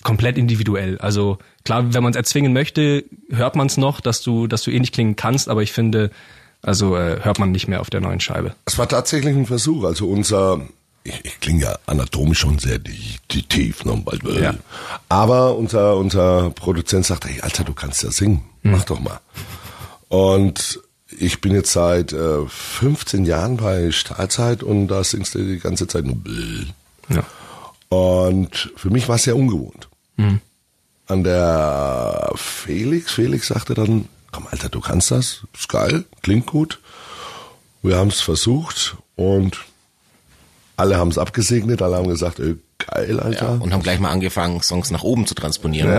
komplett 0.04 0.38
individuell. 0.38 0.98
Also 0.98 1.38
klar, 1.64 1.92
wenn 1.92 2.02
man 2.04 2.12
es 2.12 2.16
erzwingen 2.16 2.52
möchte, 2.52 3.04
hört 3.30 3.56
man 3.56 3.66
es 3.66 3.76
noch, 3.76 4.00
dass 4.00 4.22
du, 4.22 4.46
dass 4.46 4.62
du 4.62 4.70
ähnlich 4.70 4.92
klingen 4.92 5.16
kannst, 5.16 5.48
aber 5.48 5.62
ich 5.62 5.72
finde, 5.72 6.10
also 6.62 6.96
äh, 6.96 7.18
hört 7.22 7.40
man 7.40 7.50
nicht 7.50 7.66
mehr 7.66 7.80
auf 7.80 7.90
der 7.90 8.00
neuen 8.00 8.20
Scheibe. 8.20 8.54
Es 8.66 8.78
war 8.78 8.88
tatsächlich 8.88 9.34
ein 9.34 9.46
Versuch. 9.46 9.84
Also 9.84 10.08
unser, 10.08 10.60
ich, 11.02 11.24
ich 11.24 11.40
klinge 11.40 11.62
ja 11.62 11.78
anatomisch 11.86 12.38
schon 12.38 12.58
sehr 12.58 12.78
tief, 13.28 13.84
ne. 13.84 14.02
Ja. 14.40 14.54
Aber 15.08 15.56
unser, 15.56 15.96
unser 15.96 16.50
Produzent 16.50 17.06
sagte, 17.06 17.28
hey, 17.28 17.40
Alter, 17.40 17.64
du 17.64 17.74
kannst 17.74 18.02
ja 18.02 18.10
singen. 18.10 18.44
Mach 18.62 18.84
doch 18.84 19.00
mal. 19.00 19.20
Und 20.08 20.80
ich 21.18 21.40
bin 21.40 21.52
jetzt 21.52 21.72
seit 21.72 22.12
äh, 22.12 22.46
15 22.46 23.24
Jahren 23.24 23.56
bei 23.56 23.90
Stahlzeit 23.90 24.62
und 24.62 24.88
da 24.88 25.04
singst 25.04 25.34
du 25.34 25.38
die 25.38 25.58
ganze 25.58 25.86
Zeit 25.86 26.04
nur 26.04 26.16
Bäh. 26.16 26.66
Ja. 27.08 27.24
Und 27.88 28.72
für 28.76 28.90
mich 28.90 29.08
war 29.08 29.16
es 29.16 29.24
sehr 29.24 29.36
ungewohnt. 29.36 29.88
An 30.16 31.24
der 31.24 32.32
Felix, 32.36 33.12
Felix 33.12 33.48
sagte 33.48 33.74
dann, 33.74 34.08
komm 34.32 34.46
Alter, 34.50 34.68
du 34.68 34.80
kannst 34.80 35.10
das, 35.10 35.42
ist 35.54 35.68
geil, 35.68 36.04
klingt 36.22 36.46
gut. 36.46 36.80
Wir 37.82 37.96
haben 37.96 38.08
es 38.08 38.20
versucht 38.20 38.96
und 39.16 39.58
alle 40.76 40.96
haben 40.96 41.10
es 41.10 41.18
abgesegnet, 41.18 41.82
alle 41.82 41.96
haben 41.96 42.08
gesagt, 42.08 42.40
ey, 42.40 42.56
geil, 42.78 43.20
Alter. 43.20 43.60
Und 43.60 43.72
haben 43.72 43.82
gleich 43.82 44.00
mal 44.00 44.10
angefangen, 44.10 44.62
Songs 44.62 44.90
nach 44.90 45.02
oben 45.02 45.26
zu 45.26 45.34
transponieren. 45.34 45.90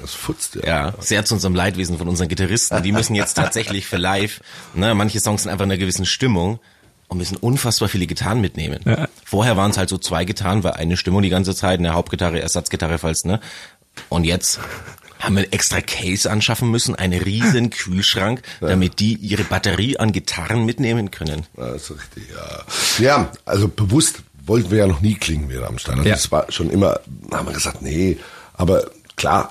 das 0.00 0.14
futzt 0.14 0.56
ja. 0.56 0.62
Ja, 0.66 0.94
sehr 1.00 1.24
zu 1.24 1.34
unserem 1.34 1.54
Leidwesen 1.54 1.98
von 1.98 2.08
unseren 2.08 2.28
Gitarristen. 2.28 2.82
Die 2.82 2.92
müssen 2.92 3.14
jetzt 3.14 3.34
tatsächlich 3.34 3.86
für 3.86 3.96
live, 3.96 4.40
ne, 4.74 4.94
manche 4.94 5.20
Songs 5.20 5.42
sind 5.42 5.50
einfach 5.50 5.64
in 5.64 5.72
einer 5.72 5.78
gewissen 5.78 6.06
Stimmung 6.06 6.60
und 7.08 7.18
müssen 7.18 7.36
unfassbar 7.36 7.88
viele 7.88 8.06
Gitarren 8.06 8.40
mitnehmen. 8.40 8.80
Ja. 8.84 9.08
Vorher 9.24 9.56
waren 9.56 9.70
es 9.70 9.78
halt 9.78 9.88
so 9.88 9.98
zwei 9.98 10.24
Gitarren, 10.24 10.64
war 10.64 10.76
eine 10.76 10.96
Stimmung 10.96 11.22
die 11.22 11.30
ganze 11.30 11.54
Zeit, 11.54 11.78
eine 11.78 11.94
Hauptgitarre, 11.94 12.40
Ersatzgitarre, 12.40 12.98
falls, 12.98 13.24
ne? 13.24 13.40
Und 14.08 14.24
jetzt 14.24 14.60
haben 15.18 15.36
wir 15.36 15.52
extra 15.52 15.80
Case 15.80 16.30
anschaffen 16.30 16.70
müssen, 16.70 16.94
einen 16.94 17.20
riesen 17.20 17.70
Kühlschrank, 17.70 18.42
damit 18.60 19.00
die 19.00 19.14
ihre 19.14 19.44
Batterie 19.44 19.96
an 19.98 20.12
Gitarren 20.12 20.64
mitnehmen 20.66 21.10
können. 21.10 21.46
Ja, 21.56 21.70
Das 21.70 21.90
ist 21.90 21.98
richtig, 21.98 22.24
ja. 22.30 23.04
Ja, 23.04 23.32
also 23.44 23.68
bewusst 23.68 24.22
wollten 24.46 24.70
wir 24.70 24.78
ja 24.78 24.86
noch 24.86 25.00
nie 25.00 25.14
klingen 25.14 25.48
wie 25.48 25.56
Rammstein. 25.56 25.98
Also 25.98 26.08
Ja. 26.08 26.14
Das 26.16 26.30
war 26.30 26.50
schon 26.52 26.70
immer, 26.70 27.00
haben 27.32 27.46
wir 27.46 27.54
gesagt, 27.54 27.80
nee, 27.80 28.18
aber 28.52 28.84
klar, 29.16 29.50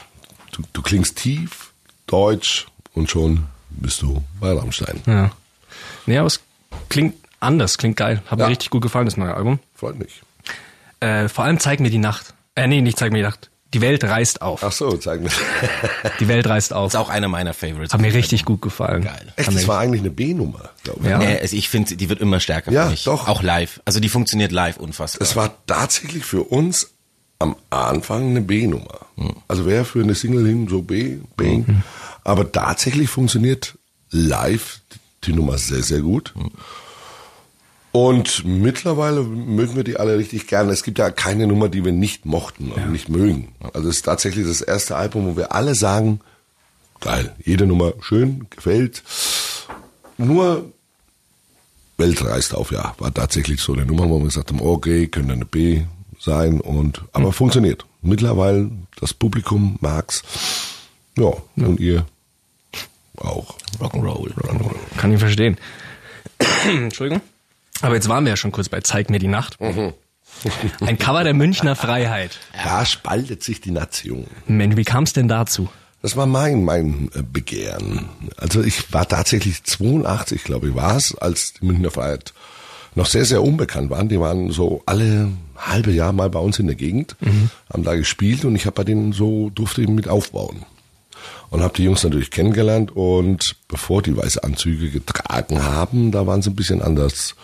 du, 0.52 0.62
du 0.72 0.82
klingst 0.84 1.18
tief, 1.18 1.72
deutsch 2.06 2.68
und 2.94 3.10
schon 3.10 3.46
bist 3.72 4.02
du 4.04 4.24
bei 4.40 4.52
Rammstein. 4.54 5.02
Ja. 5.08 5.32
Nee, 6.06 6.18
aber 6.20 6.28
es 6.28 6.40
klingt 6.90 7.16
anders, 7.44 7.78
klingt 7.78 7.98
geil. 7.98 8.22
Hat 8.28 8.40
Ja. 8.40 8.46
mir 8.46 8.52
richtig 8.52 8.70
gut 8.70 8.82
gefallen, 8.82 9.06
das 9.06 9.18
neue 9.18 9.34
Album. 9.34 9.60
Freut 9.76 10.00
mich. 10.00 10.22
Äh, 11.00 11.28
vor 11.30 11.44
allem 11.46 11.60
Zeig 11.60 11.80
mir 11.80 11.90
die 11.90 11.98
Nacht. 11.98 12.34
Äh, 12.56 12.68
nee, 12.68 12.82
nicht 12.82 12.98
Zeig 12.98 13.12
mir 13.12 13.18
die 13.20 13.24
Nacht. 13.24 13.50
Die 13.74 13.82
Welt 13.82 14.04
reißt 14.04 14.44
auf. 14.44 14.64
Ach 14.64 14.72
so, 14.72 14.96
zeig 14.98 15.22
mir. 15.22 15.32
Die 16.20 16.28
Welt 16.28 16.46
reißt 16.48 16.74
auf. 16.74 16.90
Ist 16.90 16.96
auch 16.96 17.10
einer 17.10 17.28
meiner 17.28 17.56
Favorites. 17.56 17.92
Hat 17.92 18.02
mir 18.02 18.14
richtig 18.14 18.46
gut 18.46 18.62
gefallen. 18.62 19.04
Geil. 19.04 19.34
Echt, 19.36 19.48
das 19.48 19.68
war 19.68 19.80
eigentlich 19.80 20.02
eine 20.02 20.12
B-Nummer, 20.12 20.70
glaube 20.84 21.00
ich. 21.02 21.10
Ja. 21.10 21.18
Nee, 21.18 21.40
also 21.40 21.56
ich 21.56 21.70
finde, 21.70 21.96
die 21.96 22.08
wird 22.08 22.22
immer 22.22 22.40
stärker 22.40 22.72
Ja, 22.72 22.84
für 22.86 22.92
mich. 22.92 23.04
doch. 23.06 23.28
Auch 23.28 23.42
live. 23.42 23.82
Also 23.86 24.00
die 24.00 24.10
funktioniert 24.10 24.52
live 24.52 24.78
unfassbar. 24.78 25.26
Es 25.28 25.36
war 25.36 25.56
tatsächlich 25.66 26.24
für 26.24 26.44
uns 26.44 26.92
am 27.40 27.56
Anfang 27.72 28.30
eine 28.30 28.42
B-Nummer. 28.42 29.00
Also 29.48 29.66
wäre 29.66 29.86
für 29.86 30.04
eine 30.04 30.14
Single 30.14 30.46
hin 30.46 30.68
so 30.70 30.84
B, 30.84 31.18
B. 31.36 31.64
Aber 32.24 32.52
tatsächlich 32.52 33.10
funktioniert 33.10 33.74
live 34.12 34.82
die 35.24 35.34
Nummer 35.34 35.58
sehr, 35.58 35.82
sehr 35.82 36.02
gut. 36.02 36.32
Und 37.94 38.44
mittlerweile 38.44 39.22
mögen 39.22 39.76
wir 39.76 39.84
die 39.84 39.98
alle 39.98 40.18
richtig 40.18 40.48
gerne. 40.48 40.72
Es 40.72 40.82
gibt 40.82 40.98
ja 40.98 41.12
keine 41.12 41.46
Nummer, 41.46 41.70
die 41.70 41.86
wir 41.86 41.92
nicht 41.92 42.26
mochten 42.26 42.72
und 42.72 42.92
nicht 42.92 43.08
mögen. 43.08 43.50
Also 43.72 43.88
es 43.88 43.98
ist 43.98 44.02
tatsächlich 44.02 44.48
das 44.48 44.62
erste 44.62 44.96
Album, 44.96 45.28
wo 45.28 45.38
wir 45.38 45.52
alle 45.52 45.76
sagen, 45.76 46.20
geil, 47.02 47.36
jede 47.46 47.68
Nummer 47.68 47.94
schön, 48.02 48.48
gefällt. 48.50 49.04
Nur 50.18 50.72
Welt 51.98 52.26
reißt 52.26 52.56
auf, 52.56 52.72
ja, 52.72 52.96
war 52.98 53.14
tatsächlich 53.14 53.62
so 53.62 53.74
eine 53.74 53.86
Nummer, 53.86 54.10
wo 54.10 54.18
wir 54.18 54.26
gesagt 54.26 54.50
haben, 54.50 54.62
okay, 54.62 55.06
könnte 55.06 55.34
eine 55.34 55.46
B 55.46 55.84
sein 56.20 56.62
und 56.62 57.04
aber 57.14 57.32
funktioniert. 57.32 57.86
Mittlerweile 58.02 58.72
das 59.00 59.14
Publikum 59.14 59.78
mag's. 59.82 60.24
Ja, 61.16 61.32
und 61.58 61.80
ihr 61.80 62.08
auch. 63.18 63.56
Rock'n'Roll. 63.80 64.32
Kann 64.98 65.14
ich 65.14 65.20
verstehen. 65.20 65.58
Entschuldigung. 66.68 67.22
Aber 67.82 67.96
jetzt 67.96 68.08
waren 68.10 68.24
wir 68.26 68.32
ja 68.32 68.38
schon 68.38 68.52
kurz 68.52 68.70
bei 68.70 68.82
Zeig 68.82 69.10
mir 69.10 69.20
die 69.20 69.28
Nacht. 69.28 69.58
Ein 70.82 70.98
Cover 70.98 71.24
der 71.24 71.34
Münchner 71.34 71.76
Freiheit. 71.76 72.40
Da 72.64 72.86
spaltet 72.86 73.44
sich 73.44 73.62
die 73.62 73.72
Nation. 73.72 74.26
Mensch, 74.48 74.76
wie 74.78 74.84
kam 74.84 75.04
es 75.04 75.14
denn 75.14 75.28
dazu? 75.28 75.70
Das 76.02 76.18
war 76.18 76.26
mein, 76.26 76.66
mein 76.66 77.10
äh, 77.16 77.22
Begehren. 77.24 78.10
Also 78.38 78.62
ich 78.62 78.92
war 78.92 79.08
tatsächlich 79.08 79.64
82, 79.64 80.44
glaube 80.44 80.70
ich, 80.70 80.76
war 80.76 80.98
es, 80.98 81.16
als 81.16 81.54
die 81.54 81.66
Münchner 81.66 81.92
Freiheit 81.92 82.34
noch 82.96 83.06
sehr, 83.06 83.26
sehr 83.26 83.42
unbekannt 83.42 83.90
waren. 83.90 84.10
Die 84.10 84.20
waren 84.20 84.52
so 84.52 84.84
alle 84.86 85.30
halbe 85.58 85.92
Jahr 85.92 86.12
mal 86.12 86.30
bei 86.30 86.40
uns 86.40 86.60
in 86.60 86.68
der 86.68 86.76
Gegend, 86.76 87.16
haben 87.72 87.84
da 87.84 87.96
gespielt 87.96 88.44
und 88.44 88.56
ich 88.56 88.66
habe 88.66 88.76
bei 88.76 88.84
denen 88.84 89.14
so, 89.14 89.50
durfte 89.50 89.82
eben 89.82 89.96
mit 89.96 90.08
aufbauen. 90.08 90.66
Und 91.54 91.62
habe 91.62 91.76
die 91.76 91.84
Jungs 91.84 92.04
natürlich 92.04 92.32
kennengelernt 92.32 92.96
und 92.96 93.58
bevor 93.68 94.02
die 94.02 94.18
weiße 94.18 94.44
Anzüge 94.44 94.90
getragen 94.90 95.62
haben, 95.64 96.12
da 96.12 96.26
waren 96.26 96.42
sie 96.42 96.50
ein 96.50 96.56
bisschen 96.56 96.82
anders. 96.82 97.36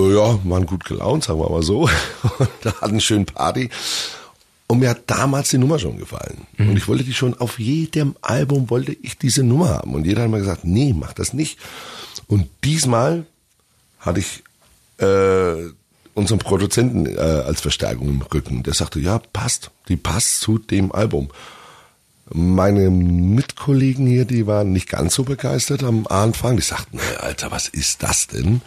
Äh, 0.00 0.14
Ja, 0.16 0.36
waren 0.42 0.66
gut 0.66 0.84
gelaunt, 0.84 1.22
sagen 1.22 1.38
wir 1.38 1.48
mal 1.48 1.62
so. 1.62 1.82
Und 2.38 2.48
da 2.62 2.72
hatten 2.80 2.94
eine 2.94 3.00
schöne 3.00 3.24
Party. 3.24 3.70
Und 4.66 4.80
mir 4.80 4.90
hat 4.90 5.02
damals 5.06 5.50
die 5.50 5.58
Nummer 5.58 5.78
schon 5.78 5.96
gefallen. 5.96 6.48
Und 6.58 6.76
ich 6.76 6.88
wollte 6.88 7.04
die 7.04 7.14
schon 7.14 7.38
auf 7.38 7.60
jedem 7.60 8.16
Album 8.20 8.68
wollte 8.68 8.96
ich 9.00 9.16
diese 9.16 9.44
Nummer 9.44 9.68
haben. 9.68 9.94
Und 9.94 10.04
jeder 10.04 10.22
hat 10.22 10.30
mir 10.30 10.38
gesagt, 10.40 10.64
nee, 10.64 10.92
mach 10.92 11.12
das 11.12 11.32
nicht. 11.32 11.56
Und 12.26 12.48
diesmal 12.64 13.26
hatte 14.00 14.18
ich 14.18 14.42
äh, 14.98 15.70
unseren 16.14 16.40
Produzenten 16.40 17.06
äh, 17.06 17.20
als 17.20 17.60
Verstärkung 17.60 18.08
im 18.08 18.22
Rücken. 18.22 18.64
Der 18.64 18.74
sagte, 18.74 18.98
ja, 18.98 19.20
passt, 19.32 19.70
die 19.86 19.96
passt 19.96 20.40
zu 20.40 20.58
dem 20.58 20.90
Album. 20.90 21.30
Meine 22.32 22.90
Mitkollegen 22.90 24.06
hier, 24.06 24.24
die 24.24 24.46
waren 24.46 24.72
nicht 24.72 24.88
ganz 24.88 25.14
so 25.14 25.24
begeistert 25.24 25.82
am 25.82 26.06
Anfang. 26.06 26.56
Die 26.56 26.62
sagten, 26.62 26.96
nee, 26.98 27.16
Alter, 27.20 27.50
was 27.50 27.68
ist 27.68 28.02
das 28.02 28.26
denn? 28.26 28.62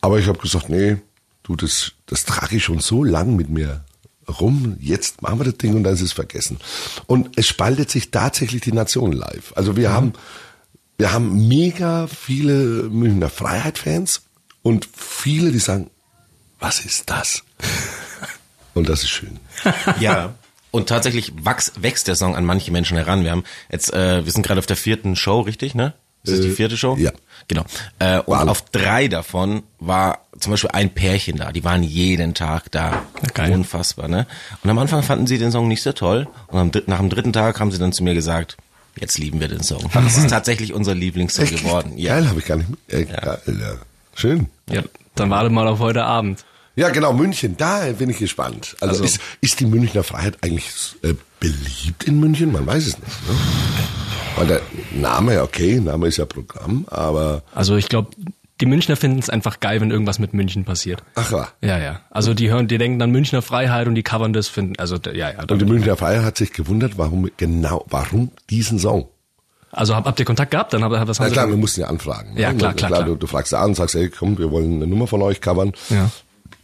Aber 0.00 0.18
ich 0.18 0.28
habe 0.28 0.38
gesagt, 0.38 0.68
nee, 0.68 0.98
du, 1.42 1.56
das, 1.56 1.92
das 2.06 2.24
trage 2.24 2.56
ich 2.56 2.64
schon 2.64 2.80
so 2.80 3.02
lang 3.02 3.36
mit 3.36 3.48
mir 3.48 3.84
rum, 4.28 4.76
jetzt 4.80 5.22
machen 5.22 5.38
wir 5.40 5.44
das 5.44 5.58
Ding 5.58 5.74
und 5.74 5.84
dann 5.84 5.94
ist 5.94 6.00
es 6.00 6.12
vergessen. 6.12 6.58
Und 7.06 7.38
es 7.38 7.46
spaltet 7.46 7.90
sich 7.90 8.10
tatsächlich 8.10 8.60
die 8.62 8.72
Nation 8.72 9.12
live. 9.12 9.52
Also 9.54 9.76
wir 9.76 9.92
haben, 9.92 10.14
wir 10.98 11.12
haben 11.12 11.46
mega 11.48 12.06
viele 12.06 12.84
Münchner 12.84 13.30
Freiheit-Fans 13.30 14.22
und 14.62 14.88
viele, 14.96 15.52
die 15.52 15.58
sagen, 15.58 15.90
was 16.58 16.84
ist 16.84 17.10
das? 17.10 17.42
Und 18.74 18.90
das 18.90 19.02
ist 19.02 19.08
schön. 19.08 19.38
Ja. 20.00 20.34
Und 20.76 20.88
tatsächlich 20.88 21.32
wachs, 21.42 21.72
wächst 21.80 22.06
der 22.08 22.16
Song 22.16 22.36
an 22.36 22.44
manche 22.44 22.70
Menschen 22.70 22.96
heran. 22.96 23.24
Wir 23.24 23.30
haben 23.32 23.44
jetzt, 23.70 23.92
äh, 23.92 24.24
wir 24.24 24.30
sind 24.32 24.44
gerade 24.46 24.58
auf 24.58 24.66
der 24.66 24.76
vierten 24.76 25.16
Show, 25.16 25.40
richtig, 25.40 25.74
ne? 25.74 25.94
Ist 26.22 26.32
das 26.34 26.40
die 26.40 26.48
Äh, 26.48 26.52
vierte 26.52 26.76
Show? 26.76 26.96
ja. 26.98 27.12
Genau. 27.48 27.62
Äh, 28.00 28.18
und 28.18 28.28
Waren. 28.34 28.48
auf 28.48 28.62
drei 28.72 29.06
davon 29.06 29.62
war 29.78 30.18
zum 30.40 30.50
Beispiel 30.50 30.70
ein 30.72 30.90
Pärchen 30.90 31.36
da. 31.36 31.52
Die 31.52 31.62
waren 31.62 31.84
jeden 31.84 32.34
Tag 32.34 32.72
da. 32.72 33.04
Geil. 33.34 33.52
Unfassbar, 33.52 34.08
ne? 34.08 34.26
Und 34.64 34.70
am 34.70 34.78
Anfang 34.78 35.02
fanden 35.04 35.28
sie 35.28 35.38
den 35.38 35.52
Song 35.52 35.68
nicht 35.68 35.82
so 35.82 35.92
toll. 35.92 36.26
Und 36.48 36.88
nach 36.88 36.98
dem 36.98 37.08
dritten 37.08 37.32
Tag 37.32 37.60
haben 37.60 37.70
sie 37.70 37.78
dann 37.78 37.92
zu 37.92 38.02
mir 38.02 38.14
gesagt, 38.14 38.56
jetzt 38.98 39.16
lieben 39.18 39.38
wir 39.40 39.46
den 39.46 39.62
Song. 39.62 39.88
Das 39.94 40.16
ist 40.18 40.28
tatsächlich 40.28 40.74
unser 40.74 40.94
Lieblingssong 40.96 41.46
geworden. 41.46 41.92
Ja. 41.96 42.14
Geil, 42.16 42.28
habe 42.28 42.40
ich 42.40 42.46
gar 42.46 42.56
nicht. 42.56 42.68
Äh, 42.88 43.04
geil, 43.04 43.38
ja. 43.46 43.74
Schön. 44.16 44.48
Ja, 44.68 44.82
dann 45.14 45.30
warte 45.30 45.48
mal 45.50 45.68
auf 45.68 45.78
heute 45.78 46.04
Abend. 46.04 46.44
Ja, 46.76 46.90
genau, 46.90 47.12
München, 47.14 47.56
da 47.56 47.80
bin 47.98 48.10
ich 48.10 48.18
gespannt. 48.18 48.76
Also, 48.80 49.02
Also- 49.02 49.04
ist, 49.04 49.20
ist 49.40 49.60
die 49.60 49.66
Münchner 49.66 50.02
Freiheit 50.02 50.36
eigentlich 50.42 50.68
äh, 51.02 51.14
beliebt 51.40 52.04
in 52.04 52.20
München? 52.20 52.52
Man 52.52 52.66
weiß 52.66 52.86
es 52.86 52.98
nicht. 52.98 53.28
Ne? 53.28 53.34
Weil 54.36 54.46
der 54.46 54.60
Name, 54.92 55.42
okay, 55.42 55.80
Name 55.80 56.06
ist 56.08 56.18
ja 56.18 56.26
Programm, 56.26 56.84
aber 56.90 57.42
Also 57.54 57.76
ich 57.76 57.88
glaube, 57.88 58.10
die 58.60 58.66
Münchner 58.66 58.96
finden 58.96 59.18
es 59.18 59.30
einfach 59.30 59.60
geil, 59.60 59.80
wenn 59.80 59.90
irgendwas 59.90 60.18
mit 60.18 60.34
München 60.34 60.64
passiert. 60.64 61.02
ach 61.14 61.30
ja. 61.32 61.48
Ja, 61.62 61.78
ja. 61.78 62.00
Also 62.10 62.34
die 62.34 62.50
hören, 62.50 62.68
die 62.68 62.76
denken 62.78 63.00
an 63.00 63.10
Münchner 63.10 63.40
Freiheit 63.40 63.86
und 63.86 63.94
die 63.94 64.02
covern 64.02 64.34
das, 64.34 64.48
finden, 64.48 64.74
also 64.78 64.96
ja, 64.96 65.30
ja. 65.30 65.44
Und 65.48 65.60
die 65.60 65.64
Münchner 65.64 65.96
Freiheit 65.96 66.24
hat 66.24 66.36
sich 66.36 66.52
gewundert, 66.52 66.98
warum 66.98 67.30
genau, 67.38 67.86
warum 67.88 68.30
diesen 68.50 68.78
Song? 68.78 69.08
Also 69.72 69.94
habt, 69.94 70.06
habt 70.06 70.18
ihr 70.18 70.24
Kontakt 70.24 70.50
gehabt? 70.52 70.72
Dann 70.72 70.82
habt 70.82 70.94
ihr 70.94 71.06
was 71.08 71.20
haben 71.20 71.26
Na 71.26 71.32
klar, 71.32 71.48
wir 71.48 71.56
mussten 71.56 71.82
ja 71.82 71.88
anfragen. 71.88 72.36
Ja, 72.36 72.50
ne? 72.52 72.58
klar, 72.58 72.72
klar, 72.74 72.90
klar. 72.90 73.04
Du, 73.04 73.14
du 73.14 73.26
fragst 73.26 73.52
an, 73.52 73.74
sagst, 73.74 73.94
ey, 73.94 74.08
komm, 74.08 74.38
wir 74.38 74.50
wollen 74.50 74.76
eine 74.76 74.86
Nummer 74.86 75.06
von 75.06 75.20
euch 75.22 75.40
covern. 75.40 75.72
Ja. 75.90 76.10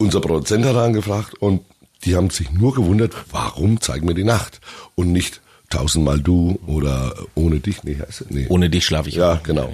Unser 0.03 0.19
Produzent 0.19 0.65
hat 0.65 0.75
angefragt 0.75 1.35
und 1.39 1.61
die 2.03 2.15
haben 2.15 2.29
sich 2.29 2.51
nur 2.51 2.73
gewundert, 2.73 3.13
warum 3.31 3.79
zeigen 3.79 4.05
wir 4.07 4.15
die 4.15 4.25
Nacht 4.25 4.59
und 4.95 5.11
nicht 5.13 5.39
tausendmal 5.69 6.19
du 6.19 6.59
oder 6.67 7.15
ohne 7.35 7.59
dich. 7.61 7.83
Nee, 7.83 7.97
heißt 8.05 8.21
es? 8.21 8.29
nee. 8.29 8.45
Ohne 8.49 8.69
dich 8.69 8.85
schlafe 8.85 9.07
ich. 9.09 9.15
Ja, 9.15 9.35
auch. 9.35 9.43
genau. 9.43 9.71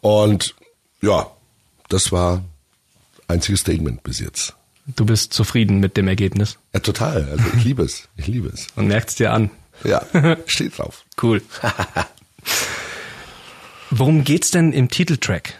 Und 0.00 0.54
ja, 1.02 1.30
das 1.88 2.10
war 2.10 2.42
einziges 3.28 3.60
Statement 3.60 4.02
bis 4.02 4.18
jetzt. 4.18 4.54
Du 4.96 5.06
bist 5.06 5.32
zufrieden 5.32 5.78
mit 5.78 5.96
dem 5.96 6.08
Ergebnis 6.08 6.58
Ja, 6.74 6.80
total. 6.80 7.28
Also 7.30 7.44
ich 7.56 7.64
liebe 7.64 7.84
es. 7.84 8.08
Ich 8.16 8.26
liebe 8.26 8.48
es. 8.48 8.66
und 8.74 8.88
merkst 8.88 9.20
dir 9.20 9.32
an. 9.32 9.50
Ja, 9.84 10.04
steht 10.46 10.76
drauf. 10.78 11.04
Cool. 11.22 11.40
Worum 13.90 14.24
geht's 14.24 14.50
denn 14.50 14.72
im 14.72 14.88
Titeltrack? 14.88 15.54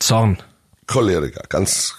Zorn. 0.00 0.38
Choleriker, 0.86 1.44
ganz 1.48 1.94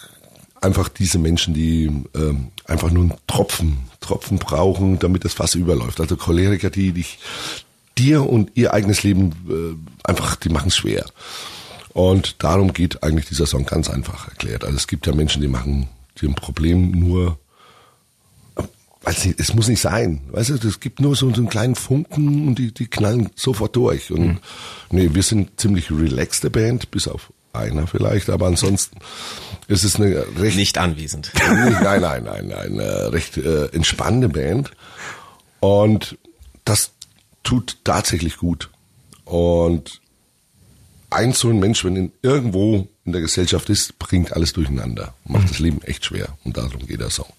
einfach 0.65 0.89
diese 0.89 1.19
Menschen, 1.19 1.53
die 1.53 1.86
ähm, 2.13 2.48
einfach 2.65 2.91
nur 2.91 3.03
einen 3.03 3.13
Tropfen, 3.27 3.89
Tropfen 4.01 4.39
brauchen, 4.39 5.00
damit 5.00 5.24
das 5.24 5.34
Fass 5.34 5.55
überläuft. 5.55 6.01
Also 6.01 6.17
Choleriker, 6.17 6.69
die 6.69 6.91
dich 6.91 7.19
dir 7.98 8.27
und 8.27 8.51
ihr 8.55 8.74
eigenes 8.74 9.03
Leben 9.03 9.31
äh, 9.50 10.10
einfach, 10.10 10.36
die 10.36 10.50
machen 10.50 10.67
es 10.67 10.75
schwer. 10.75 11.05
Und 11.93 12.43
darum 12.43 12.74
geht 12.74 13.03
eigentlich 13.03 13.27
dieser 13.27 13.45
Song 13.45 13.65
ganz 13.65 13.89
einfach 13.89 14.27
erklärt. 14.27 14.65
Also 14.65 14.75
es 14.75 14.88
gibt 14.88 15.07
ja 15.07 15.15
Menschen, 15.15 15.41
die 15.41 15.48
machen, 15.48 15.88
die 16.19 16.27
ein 16.27 16.36
Problem 16.36 16.91
nur 16.91 17.38
weiß 19.05 19.25
nicht, 19.25 19.39
es 19.39 19.53
muss 19.53 19.67
nicht 19.67 19.81
sein. 19.81 20.22
Weißt 20.31 20.50
du, 20.50 20.67
es 20.67 20.79
gibt 20.79 21.00
nur 21.00 21.15
so, 21.15 21.29
so 21.29 21.36
einen 21.36 21.50
kleinen 21.50 21.75
Funken 21.75 22.48
und 22.48 22.55
die, 22.55 22.73
die 22.73 22.88
knallen 22.88 23.30
sofort 23.36 23.75
durch. 23.75 24.12
Und 24.12 24.39
nee, 24.89 25.12
wir 25.13 25.23
sind 25.23 25.60
ziemlich 25.60 25.91
relaxte 25.91 26.49
Band, 26.49 26.91
bis 26.91 27.08
auf 27.08 27.32
einer 27.58 27.88
vielleicht, 27.88 28.30
aber 28.30 28.48
ansonsten 28.48 28.98
ist 29.68 29.84
es 29.84 29.96
eine 29.96 30.26
recht 30.38 30.58
Nicht 30.58 30.78
anwesend. 30.78 31.32
nein, 31.36 32.02
nein, 32.02 32.24
nein, 32.24 32.48
nein, 32.48 32.80
recht 32.80 33.38
äh, 33.38 33.68
entspannende 33.68 34.30
Band. 34.30 34.72
Und 35.60 36.18
das 36.63 36.91
tut 37.44 37.78
tatsächlich 37.84 38.38
gut. 38.38 38.70
Und 39.24 40.02
ein 41.10 41.34
so 41.34 41.50
ein 41.50 41.60
Mensch, 41.60 41.84
wenn 41.84 41.96
in 41.96 42.12
irgendwo 42.22 42.88
in 43.06 43.12
der 43.12 43.22
Gesellschaft 43.22 43.70
ist, 43.70 43.98
bringt 44.00 44.34
alles 44.34 44.54
durcheinander. 44.54 45.13
Macht 45.26 45.50
das 45.50 45.60
Leben 45.60 45.82
echt 45.84 46.06
schwer. 46.06 46.30
Und 46.44 46.58
darum 46.58 46.86
geht 46.86 47.00
der 47.00 47.10
Song. 47.10 47.32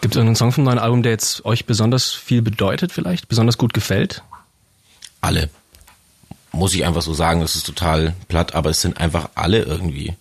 Gibt 0.00 0.14
es 0.14 0.16
irgendeinen 0.16 0.36
Song 0.36 0.52
vom 0.52 0.64
neuen 0.64 0.78
Album, 0.78 1.02
der 1.02 1.12
jetzt 1.12 1.44
euch 1.44 1.64
besonders 1.64 2.12
viel 2.12 2.42
bedeutet 2.42 2.92
vielleicht? 2.92 3.28
Besonders 3.28 3.58
gut 3.58 3.74
gefällt? 3.74 4.22
Alle. 5.20 5.48
Muss 6.54 6.74
ich 6.74 6.84
einfach 6.84 7.02
so 7.02 7.14
sagen, 7.14 7.40
das 7.40 7.56
ist 7.56 7.66
total 7.66 8.14
platt, 8.28 8.54
aber 8.54 8.70
es 8.70 8.80
sind 8.80 8.98
einfach 8.98 9.30
alle 9.34 9.62
irgendwie. 9.62 10.14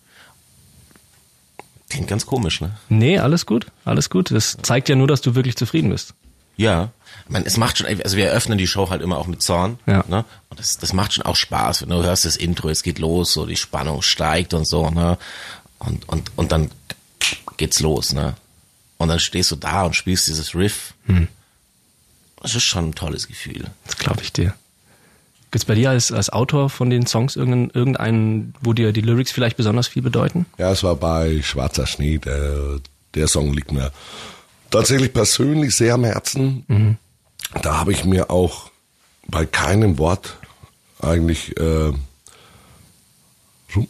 Klingt 1.89 2.07
ganz 2.07 2.25
komisch, 2.25 2.59
ne? 2.59 2.71
Nee, 2.89 3.19
alles 3.19 3.45
gut, 3.45 3.67
alles 3.85 4.09
gut. 4.09 4.31
Das 4.31 4.57
zeigt 4.61 4.89
ja 4.89 4.95
nur, 4.95 5.07
dass 5.07 5.21
du 5.21 5.35
wirklich 5.35 5.55
zufrieden 5.55 5.91
bist. 5.91 6.15
Ja. 6.57 6.89
Man, 7.29 7.45
es 7.45 7.57
macht 7.57 7.77
schon, 7.77 7.87
also 7.87 8.17
wir 8.17 8.27
eröffnen 8.27 8.57
die 8.57 8.67
Show 8.67 8.89
halt 8.89 9.01
immer 9.01 9.17
auch 9.17 9.27
mit 9.27 9.41
Zorn. 9.43 9.77
Ja. 9.85 10.03
Ne? 10.07 10.25
Und 10.49 10.59
das, 10.59 10.77
das 10.77 10.91
macht 10.91 11.13
schon 11.13 11.25
auch 11.25 11.35
Spaß, 11.35 11.83
wenn 11.83 11.89
du 11.89 12.03
hörst 12.03 12.25
das 12.25 12.35
Intro, 12.35 12.69
es 12.69 12.83
geht 12.83 12.99
los, 12.99 13.33
so 13.33 13.45
die 13.45 13.55
Spannung 13.55 14.01
steigt 14.01 14.53
und 14.53 14.67
so, 14.67 14.89
ne? 14.89 15.17
Und, 15.79 16.09
und, 16.09 16.31
und 16.35 16.51
dann 16.51 16.71
geht's 17.57 17.79
los, 17.79 18.13
ne? 18.13 18.35
Und 18.97 19.09
dann 19.09 19.19
stehst 19.19 19.51
du 19.51 19.55
da 19.55 19.83
und 19.83 19.95
spielst 19.95 20.27
dieses 20.27 20.55
Riff. 20.55 20.93
Das 22.41 22.55
ist 22.55 22.63
schon 22.63 22.89
ein 22.89 22.95
tolles 22.95 23.27
Gefühl. 23.27 23.69
Das 23.85 23.97
glaube 23.97 24.21
ich 24.21 24.33
dir. 24.33 24.55
Gibt's 25.53 25.65
bei 25.65 25.75
dir 25.75 25.91
als, 25.91 26.11
als 26.11 26.31
Autor 26.31 26.67
von 26.71 26.89
den 26.89 27.05
Songs 27.05 27.35
irgendeinen, 27.35 27.69
irgendeinen, 27.69 28.55
wo 28.61 28.73
dir 28.73 28.91
die 28.91 29.01
Lyrics 29.01 29.31
vielleicht 29.31 29.55
besonders 29.55 29.87
viel 29.87 30.01
bedeuten? 30.01 30.47
Ja, 30.57 30.71
es 30.71 30.81
war 30.81 30.95
bei 30.95 31.43
Schwarzer 31.43 31.85
Schnee. 31.85 32.17
Der, 32.17 32.79
der 33.13 33.27
Song 33.27 33.53
liegt 33.53 33.71
mir 33.71 33.91
tatsächlich 34.71 35.13
persönlich 35.13 35.75
sehr 35.75 35.93
am 35.93 36.05
Herzen. 36.05 36.97
Da 37.61 37.77
habe 37.77 37.91
ich 37.91 38.03
mir 38.03 38.31
auch 38.31 38.71
bei 39.27 39.45
keinem 39.45 39.99
Wort 39.99 40.37
eigentlich 40.99 41.55
äh, 41.59 41.89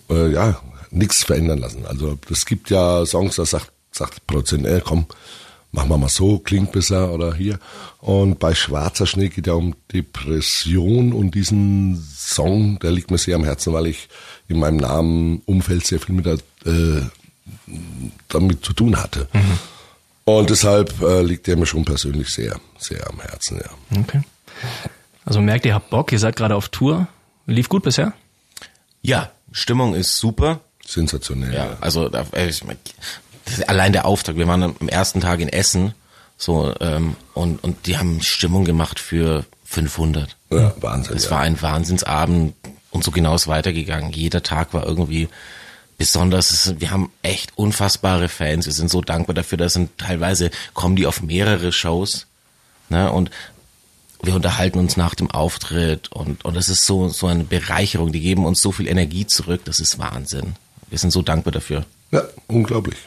äh, 0.10 0.34
ja 0.34 0.60
nichts 0.92 1.24
verändern 1.24 1.60
lassen. 1.60 1.86
Also 1.86 2.20
es 2.30 2.46
gibt 2.46 2.72
ja 2.72 3.06
Songs, 3.06 3.38
da 3.38 3.46
sagt 3.46 3.72
sagt 3.94 4.28
Produzent, 4.28 4.66
ey, 4.66 4.82
komm, 4.84 5.06
machen 5.74 5.90
wir 5.90 5.98
mal 5.98 6.10
so, 6.10 6.38
klingt 6.40 6.72
besser 6.72 7.12
oder 7.12 7.34
hier. 7.34 7.60
Und 8.00 8.40
bei 8.40 8.54
Schwarzer 8.54 9.06
Schnee 9.06 9.30
geht 9.30 9.48
ja 9.48 9.54
um 9.54 9.76
Depression 9.92 11.12
und 11.12 11.36
diesen 11.36 12.02
Song, 12.16 12.80
der 12.80 12.92
liegt 12.92 13.12
mir 13.12 13.18
sehr 13.18 13.36
am 13.36 13.44
Herzen, 13.44 13.74
weil 13.74 13.88
ich 13.88 14.08
in 14.48 14.60
meinem 14.60 14.78
Namen 14.78 15.42
Umfeld 15.46 15.86
sehr 15.86 16.00
viel 16.00 16.16
mit 16.16 16.26
der, 16.26 16.38
äh, 16.66 17.02
damit 18.30 18.64
zu 18.64 18.74
tun 18.74 18.98
hatte. 18.98 19.28
Und 20.26 20.50
deshalb 20.50 21.02
äh, 21.02 21.24
liegt 21.24 21.48
der 21.48 21.58
mir 21.58 21.66
schon 21.66 21.84
persönlich 21.84 22.30
sehr, 22.30 22.60
sehr 22.78 23.10
am 23.10 23.20
Herzen, 23.20 23.60
ja. 23.60 24.00
Okay. 24.00 24.22
Also 25.26 25.42
merkt 25.42 25.66
ihr, 25.66 25.74
habt 25.74 25.90
Bock, 25.90 26.12
ihr 26.12 26.20
seid 26.20 26.36
gerade 26.36 26.56
auf 26.56 26.70
Tour. 26.70 27.08
Lief 27.48 27.68
gut 27.68 27.84
bisher? 27.84 28.14
Ja, 29.02 29.32
Stimmung 29.52 29.96
ist 29.96 30.18
super. 30.18 30.60
Sensationell. 30.86 31.54
Ja, 31.54 31.78
also 31.82 32.10
da, 32.10 32.26
äh, 32.34 32.48
ich 32.50 32.64
allein 33.68 33.94
der 33.94 34.06
Auftakt. 34.06 34.38
Wir 34.38 34.48
waren 34.48 34.64
am 34.64 34.88
ersten 34.88 35.22
Tag 35.22 35.40
in 35.40 35.50
Essen 35.50 35.94
so 36.38 36.74
ähm, 36.80 37.16
und 37.34 37.64
und 37.64 37.88
die 37.88 37.98
haben 37.98 38.22
Stimmung 38.22 38.66
gemacht 38.66 39.00
für 39.00 39.46
500. 39.66 40.36
Ja, 40.52 40.74
Wahnsinn. 40.82 41.16
Es 41.16 41.26
ja. 41.26 41.32
war 41.32 41.40
ein 41.42 41.62
Wahnsinnsabend 41.62 42.56
und 42.92 43.04
so 43.04 43.12
genau 43.12 43.36
ist 43.36 43.48
weitergegangen. 43.48 44.12
Jeder 44.12 44.44
Tag 44.44 44.74
war 44.74 44.86
irgendwie 44.86 45.30
besonders. 45.98 46.52
Es 46.52 46.80
Wir 46.80 46.92
haben 46.92 47.12
echt 47.22 47.58
unfassbare 47.58 48.30
Fans. 48.30 48.66
Wir 48.66 48.74
sind 48.74 48.90
so 48.90 49.02
dankbar 49.02 49.34
dafür. 49.34 49.58
Da 49.58 49.70
sind 49.70 49.98
teilweise 49.98 50.52
kommen 50.74 50.96
die 50.96 51.08
auf 51.08 51.22
mehrere 51.22 51.72
Shows, 51.72 52.28
ne 52.90 53.12
und 53.12 53.32
wir 54.22 54.36
unterhalten 54.36 54.80
uns 54.80 54.96
nach 54.96 55.16
dem 55.16 55.30
Auftritt 55.32 56.12
und 56.12 56.46
und 56.46 56.56
das 56.56 56.70
ist 56.70 56.86
so 56.86 57.10
so 57.10 57.28
eine 57.28 57.44
Bereicherung. 57.44 58.12
Die 58.12 58.22
geben 58.22 58.46
uns 58.46 58.62
so 58.62 58.72
viel 58.72 58.88
Energie 58.88 59.28
zurück. 59.28 59.62
Das 59.66 59.80
ist 59.80 60.00
Wahnsinn. 60.00 60.56
Wir 60.90 60.98
sind 61.00 61.12
so 61.12 61.22
dankbar 61.22 61.52
dafür. 61.52 61.86
ja, 62.12 62.22
unglaublich. 62.48 62.98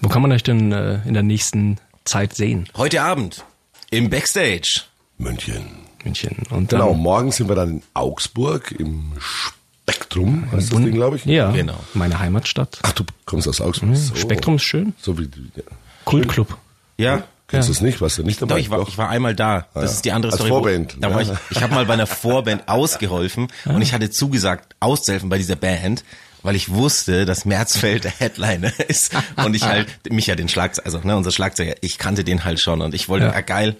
Wo 0.00 0.08
kann 0.08 0.22
man 0.22 0.32
euch 0.32 0.42
denn 0.42 0.72
äh, 0.72 1.00
in 1.06 1.14
der 1.14 1.22
nächsten 1.22 1.78
Zeit 2.04 2.34
sehen? 2.34 2.68
Heute 2.76 3.02
Abend 3.02 3.44
im 3.90 4.10
Backstage. 4.10 4.82
München. 5.18 5.64
München. 6.04 6.36
Und 6.50 6.72
dann, 6.72 6.80
Genau, 6.80 6.94
morgen 6.94 7.30
sind 7.32 7.48
wir 7.48 7.56
dann 7.56 7.68
in 7.70 7.82
Augsburg 7.94 8.72
im 8.72 9.12
Spektrum, 9.18 10.46
heißt 10.52 10.72
das 10.72 10.78
Ding, 10.78 10.92
glaube 10.92 11.16
ich. 11.16 11.24
Ja, 11.24 11.50
Genau. 11.50 11.78
meine 11.94 12.18
Heimatstadt. 12.18 12.78
Ach, 12.82 12.92
du 12.92 13.04
kommst 13.26 13.48
aus 13.48 13.60
Augsburg. 13.60 13.96
So. 13.96 14.14
Spektrum 14.14 14.56
ist 14.56 14.62
schön. 14.62 14.94
So 15.00 15.18
wie 15.18 15.26
du. 15.26 15.40
Ja. 15.56 15.62
Kultclub. 16.04 16.56
Ja. 16.96 17.24
Kennst 17.48 17.68
du 17.68 17.72
es 17.72 17.80
nicht? 17.80 18.00
Warst 18.00 18.16
du 18.16 18.22
nicht 18.22 18.40
dabei? 18.40 18.54
Doch, 18.54 18.60
ich 18.60 18.70
war, 18.70 18.86
ich 18.86 18.96
war 18.96 19.08
einmal 19.08 19.34
da. 19.34 19.66
Das 19.74 19.74
Ah, 19.74 19.80
ja. 19.80 19.84
ist 19.86 20.04
die 20.04 20.12
andere 20.12 20.30
Als 20.32 20.36
Story. 20.40 20.50
Vorband, 20.50 20.96
Da 21.00 21.12
war 21.12 21.20
ich, 21.20 21.28
ja. 21.28 21.40
ich 21.50 21.60
habe 21.62 21.74
mal 21.74 21.84
bei 21.84 21.94
einer 21.94 22.06
Vorband 22.06 22.68
ausgeholfen 22.68 23.48
und 23.64 23.82
ich 23.82 23.92
hatte 23.92 24.08
zugesagt, 24.08 24.76
auszuhelfen 24.78 25.28
bei 25.28 25.36
dieser 25.38 25.56
Band. 25.56 26.04
Weil 26.42 26.56
ich 26.56 26.70
wusste, 26.70 27.24
dass 27.26 27.44
Märzfeld 27.44 28.04
der 28.04 28.12
Headliner 28.12 28.72
ist 28.88 29.12
und 29.36 29.54
ich 29.54 29.62
halt 29.64 29.88
mich 30.12 30.26
ja 30.26 30.34
den 30.36 30.48
Schlagzeuger, 30.48 30.86
also 30.86 31.00
ne, 31.06 31.16
unser 31.16 31.30
Schlagzeuger, 31.32 31.74
ich 31.80 31.98
kannte 31.98 32.24
den 32.24 32.44
halt 32.44 32.60
schon 32.60 32.80
und 32.82 32.94
ich 32.94 33.08
wollte, 33.08 33.26
Ja. 33.26 33.32
ja, 33.32 33.40
geil. 33.40 33.76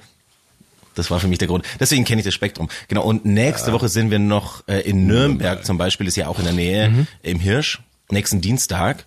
Das 0.97 1.11
war 1.11 1.21
für 1.21 1.29
mich 1.29 1.39
der 1.39 1.47
Grund. 1.49 1.65
Deswegen 1.79 2.05
kenne 2.05 2.21
ich 2.21 2.25
das 2.25 2.35
Spektrum. 2.35 2.69
Genau. 2.89 3.03
Und 3.05 3.25
nächste 3.25 3.73
Woche 3.73 3.89
sind 3.89 4.11
wir 4.11 4.19
noch 4.19 4.65
äh, 4.69 4.81
in 4.81 5.07
Nürnberg 5.07 5.65
zum 5.65 5.79
Beispiel, 5.79 6.07
ist 6.09 6.17
ja 6.17 6.27
auch 6.27 6.39
in 6.41 6.45
der 6.45 6.53
Nähe, 6.53 7.07
im 7.23 7.39
Hirsch. 7.39 7.81
Nächsten 8.11 8.41
Dienstag. 8.41 9.07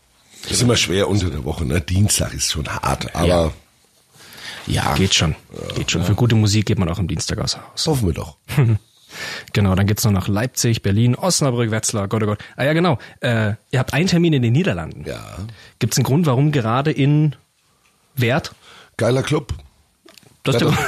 ist 0.50 0.62
immer 0.62 0.78
schwer 0.78 1.10
unter 1.10 1.30
der 1.30 1.44
Woche, 1.44 1.66
ne? 1.66 1.82
Dienstag 1.82 2.34
ist 2.34 2.50
schon 2.52 2.68
hart, 2.70 3.14
aber 3.14 3.28
Ja. 3.28 3.52
Ja. 4.66 4.96
Geht 4.96 5.14
schon. 5.14 5.36
Geht 5.76 5.92
schon. 5.92 6.06
Für 6.06 6.16
gute 6.16 6.36
Musik 6.36 6.66
geht 6.68 6.80
man 6.80 6.88
auch 6.90 7.00
am 7.00 7.08
Dienstag 7.10 7.38
aus 7.40 7.58
Haus. 7.58 7.86
hoffen 7.86 8.08
wir 8.08 8.14
doch. 8.14 8.38
Genau, 9.54 9.76
dann 9.76 9.88
geht's 9.88 10.04
noch 10.04 10.12
nach 10.12 10.28
Leipzig, 10.28 10.82
Berlin, 10.82 11.16
Osnabrück, 11.16 11.72
Wetzlar, 11.72 12.08
Gott, 12.08 12.24
oh 12.24 12.28
Gott. 12.28 12.40
Ah 12.56 12.64
ja, 12.64 12.74
genau. 12.74 12.98
Äh, 13.22 13.54
ihr 13.72 13.80
habt 13.80 13.94
einen 13.94 14.08
Termin 14.08 14.34
in 14.34 14.42
den 14.42 14.54
Niederlanden. 14.54 15.04
Ja. 15.08 15.24
Gibt's 15.80 15.98
einen 15.98 16.06
Grund, 16.06 16.26
warum 16.26 16.52
gerade 16.52 16.92
in 16.92 17.36
Wert? 18.16 18.54
Geiler 18.98 19.24
Club. 19.24 19.54
Das 20.44 20.60
Ja, 20.60 20.68
das, 20.70 20.76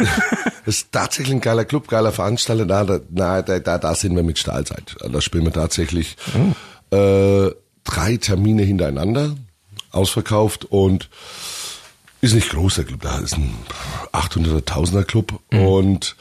das 0.66 0.76
ist 0.78 0.92
tatsächlich 0.92 1.34
ein 1.34 1.42
geiler 1.42 1.66
Club, 1.66 1.88
geiler 1.88 2.12
Veranstalter. 2.12 2.66
Da, 2.66 2.84
da, 2.84 3.00
na, 3.10 3.42
da, 3.42 3.60
da, 3.60 3.78
da 3.78 3.96
sind 3.96 4.16
wir 4.16 4.24
mit 4.24 4.38
Stahlzeit. 4.38 4.96
Da 5.02 5.22
spielen 5.22 5.46
wir 5.46 5.54
tatsächlich 5.54 6.18
äh, 6.92 7.50
drei 7.84 8.18
Termine 8.18 8.64
hintereinander, 8.64 9.36
ausverkauft 9.92 10.66
und 10.66 11.10
ist 12.22 12.34
nicht 12.34 12.50
groß, 12.50 12.76
der 12.76 12.84
Club. 12.86 13.02
Da 13.02 13.20
ist 13.20 13.38
ein 13.38 13.56
800er, 14.12 14.62
1000er 14.62 15.04
Club 15.04 15.40
und 15.52 16.16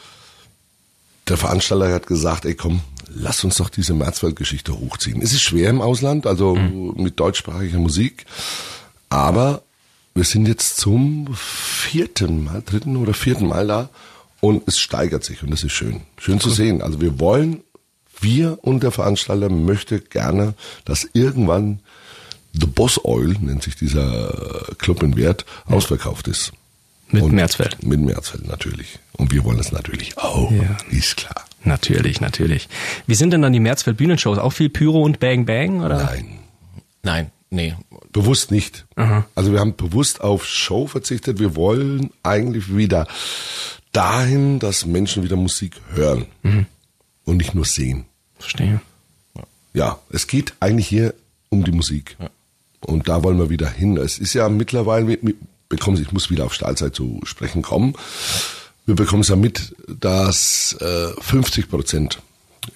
der 1.28 1.36
Veranstalter 1.36 1.92
hat 1.92 2.06
gesagt, 2.06 2.44
ey 2.44 2.54
komm, 2.54 2.80
lass 3.08 3.44
uns 3.44 3.56
doch 3.56 3.68
diese 3.68 3.94
Märzwald-Geschichte 3.94 4.78
hochziehen. 4.78 5.22
Es 5.22 5.32
ist 5.32 5.42
schwer 5.42 5.70
im 5.70 5.80
Ausland, 5.80 6.26
also 6.26 6.54
mit 6.54 7.18
deutschsprachiger 7.18 7.78
Musik, 7.78 8.26
aber 9.08 9.62
wir 10.14 10.24
sind 10.24 10.46
jetzt 10.46 10.76
zum 10.76 11.28
vierten 11.34 12.44
Mal, 12.44 12.62
dritten 12.64 12.96
oder 12.96 13.14
vierten 13.14 13.48
Mal 13.48 13.66
da 13.66 13.88
und 14.40 14.62
es 14.66 14.78
steigert 14.78 15.24
sich 15.24 15.42
und 15.42 15.50
das 15.50 15.64
ist 15.64 15.72
schön. 15.72 16.02
Schön 16.18 16.40
zu 16.40 16.50
sehen. 16.50 16.82
Also 16.82 17.00
wir 17.00 17.18
wollen, 17.18 17.62
wir 18.20 18.58
und 18.62 18.82
der 18.82 18.92
Veranstalter 18.92 19.48
möchte 19.48 20.00
gerne, 20.00 20.54
dass 20.84 21.08
irgendwann 21.14 21.80
The 22.52 22.66
Boss 22.66 23.04
Oil, 23.04 23.34
nennt 23.40 23.64
sich 23.64 23.74
dieser 23.74 24.74
Club 24.78 25.02
in 25.02 25.16
Wert, 25.16 25.44
ausverkauft 25.66 26.28
ist. 26.28 26.52
Mit 27.14 27.22
Und 27.22 27.32
Märzfeld. 27.32 27.82
Mit 27.82 28.00
Märzfeld 28.00 28.46
natürlich. 28.46 28.98
Und 29.12 29.32
wir 29.32 29.44
wollen 29.44 29.58
es 29.58 29.72
natürlich 29.72 30.18
auch. 30.18 30.50
Ja. 30.50 30.76
Ist 30.90 31.16
klar. 31.16 31.44
Natürlich, 31.64 32.20
natürlich. 32.20 32.68
Wie 33.06 33.14
sind 33.14 33.32
denn 33.32 33.42
dann 33.42 33.52
die 33.52 33.60
Märzfeld 33.60 33.96
Bühnenshows? 33.96 34.38
Auch 34.38 34.52
viel 34.52 34.68
Pyro 34.68 35.00
und 35.02 35.20
Bang 35.20 35.46
Bang 35.46 35.80
oder? 35.80 36.02
Nein. 36.02 36.38
Nein, 37.02 37.30
nee. 37.50 37.74
Bewusst 38.12 38.50
nicht. 38.50 38.84
Also 39.34 39.52
wir 39.52 39.60
haben 39.60 39.76
bewusst 39.76 40.20
auf 40.20 40.46
Show 40.46 40.86
verzichtet. 40.86 41.38
Wir 41.38 41.56
wollen 41.56 42.10
eigentlich 42.22 42.74
wieder 42.74 43.06
dahin, 43.92 44.58
dass 44.58 44.86
Menschen 44.86 45.22
wieder 45.22 45.36
Musik 45.36 45.80
hören 45.92 46.26
und 47.24 47.36
nicht 47.36 47.54
nur 47.54 47.64
sehen. 47.64 48.04
Verstehe. 48.38 48.80
Ja, 49.72 49.98
es 50.10 50.26
geht 50.26 50.54
eigentlich 50.60 50.86
hier 50.86 51.14
um 51.48 51.64
die 51.64 51.72
Musik. 51.72 52.16
Und 52.80 53.08
da 53.08 53.22
wollen 53.22 53.38
wir 53.38 53.50
wieder 53.50 53.70
hin. 53.70 53.96
Es 53.96 54.18
ist 54.18 54.34
ja 54.34 54.48
mittlerweile, 54.48 55.18
bekommen, 55.68 56.00
ich 56.00 56.12
muss 56.12 56.30
wieder 56.30 56.44
auf 56.44 56.54
Stahlzeit 56.54 56.94
zu 56.94 57.20
sprechen 57.24 57.62
kommen. 57.62 57.94
Wir 58.86 58.94
bekommen 58.94 59.22
es 59.22 59.28
ja 59.28 59.36
mit, 59.36 59.74
dass 59.88 60.76
äh, 60.80 61.08
50 61.20 61.68
Prozent 61.68 62.20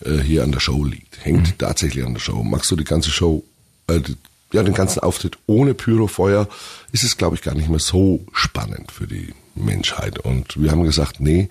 äh, 0.04 0.18
hier 0.18 0.42
an 0.42 0.52
der 0.52 0.60
Show 0.60 0.84
liegt. 0.84 1.24
Hängt 1.24 1.58
tatsächlich 1.58 2.04
an 2.04 2.14
der 2.14 2.20
Show. 2.20 2.42
Magst 2.42 2.70
du 2.70 2.76
die 2.76 2.84
ganze 2.84 3.10
Show, 3.10 3.44
äh, 3.88 4.00
die, 4.00 4.16
ja, 4.52 4.62
den 4.62 4.74
ganzen 4.74 5.00
Auftritt 5.00 5.38
ohne 5.46 5.74
Pyrofeuer, 5.74 6.48
ist 6.92 7.04
es, 7.04 7.18
glaube 7.18 7.36
ich, 7.36 7.42
gar 7.42 7.54
nicht 7.54 7.68
mehr 7.68 7.78
so 7.78 8.24
spannend 8.32 8.90
für 8.90 9.06
die 9.06 9.34
Menschheit. 9.54 10.18
Und 10.18 10.60
wir 10.60 10.70
haben 10.70 10.84
gesagt, 10.84 11.20
nee, 11.20 11.48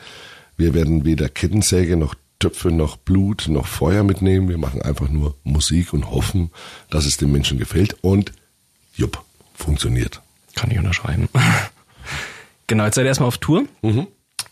wir 0.55 0.73
werden 0.73 1.05
weder 1.05 1.29
Kettensäge 1.29 1.95
noch 1.95 2.15
Töpfe 2.39 2.69
noch 2.69 2.97
Blut 2.97 3.47
noch 3.47 3.65
Feuer 3.67 4.03
mitnehmen. 4.03 4.49
Wir 4.49 4.57
machen 4.57 4.81
einfach 4.81 5.09
nur 5.09 5.35
Musik 5.43 5.93
und 5.93 6.11
hoffen, 6.11 6.51
dass 6.89 7.05
es 7.05 7.17
den 7.17 7.31
Menschen 7.31 7.57
gefällt. 7.57 7.97
Und 8.01 8.31
jupp, 8.95 9.23
funktioniert. 9.55 10.21
Kann 10.57 10.71
ich 10.71 10.77
unterschreiben. 10.77 11.29
genau, 12.67 12.83
jetzt 12.85 12.95
seid 12.95 13.05
ihr 13.05 13.09
erstmal 13.09 13.27
auf 13.27 13.37
Tour. 13.37 13.65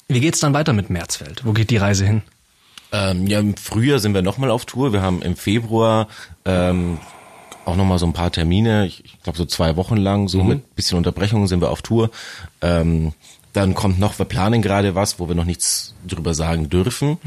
Wie 0.07 0.19
geht's 0.19 0.39
dann 0.39 0.53
weiter 0.53 0.71
mit 0.71 0.89
Märzfeld? 0.89 1.43
Wo 1.45 1.51
geht 1.51 1.71
die 1.71 1.77
Reise 1.77 2.05
hin? 2.05 2.21
Ähm, 2.91 3.27
ja, 3.27 3.39
im 3.39 3.57
Frühjahr 3.57 3.99
sind 3.99 4.13
wir 4.13 4.21
nochmal 4.21 4.51
auf 4.51 4.65
Tour. 4.65 4.93
Wir 4.93 5.01
haben 5.01 5.21
im 5.21 5.35
Februar 5.35 6.07
ähm, 6.45 6.99
auch 7.65 7.75
nochmal 7.75 7.97
so 7.97 8.05
ein 8.05 8.13
paar 8.13 8.31
Termine. 8.31 8.85
Ich, 8.85 9.03
ich 9.03 9.21
glaube 9.23 9.37
so 9.37 9.45
zwei 9.45 9.75
Wochen 9.75 9.97
lang, 9.97 10.27
so 10.27 10.43
mit 10.43 10.75
bisschen 10.75 10.97
Unterbrechungen 10.97 11.47
sind 11.47 11.59
wir 11.61 11.71
auf 11.71 11.81
Tour. 11.81 12.11
Ähm, 12.61 13.13
dann 13.53 13.73
kommt 13.73 13.99
noch, 13.99 14.19
wir 14.19 14.25
planen 14.25 14.61
gerade 14.61 14.93
was, 14.95 15.19
wo 15.19 15.27
wir 15.27 15.35
noch 15.35 15.45
nichts 15.45 15.95
drüber 16.07 16.33
sagen 16.35 16.69
dürfen. 16.69 17.17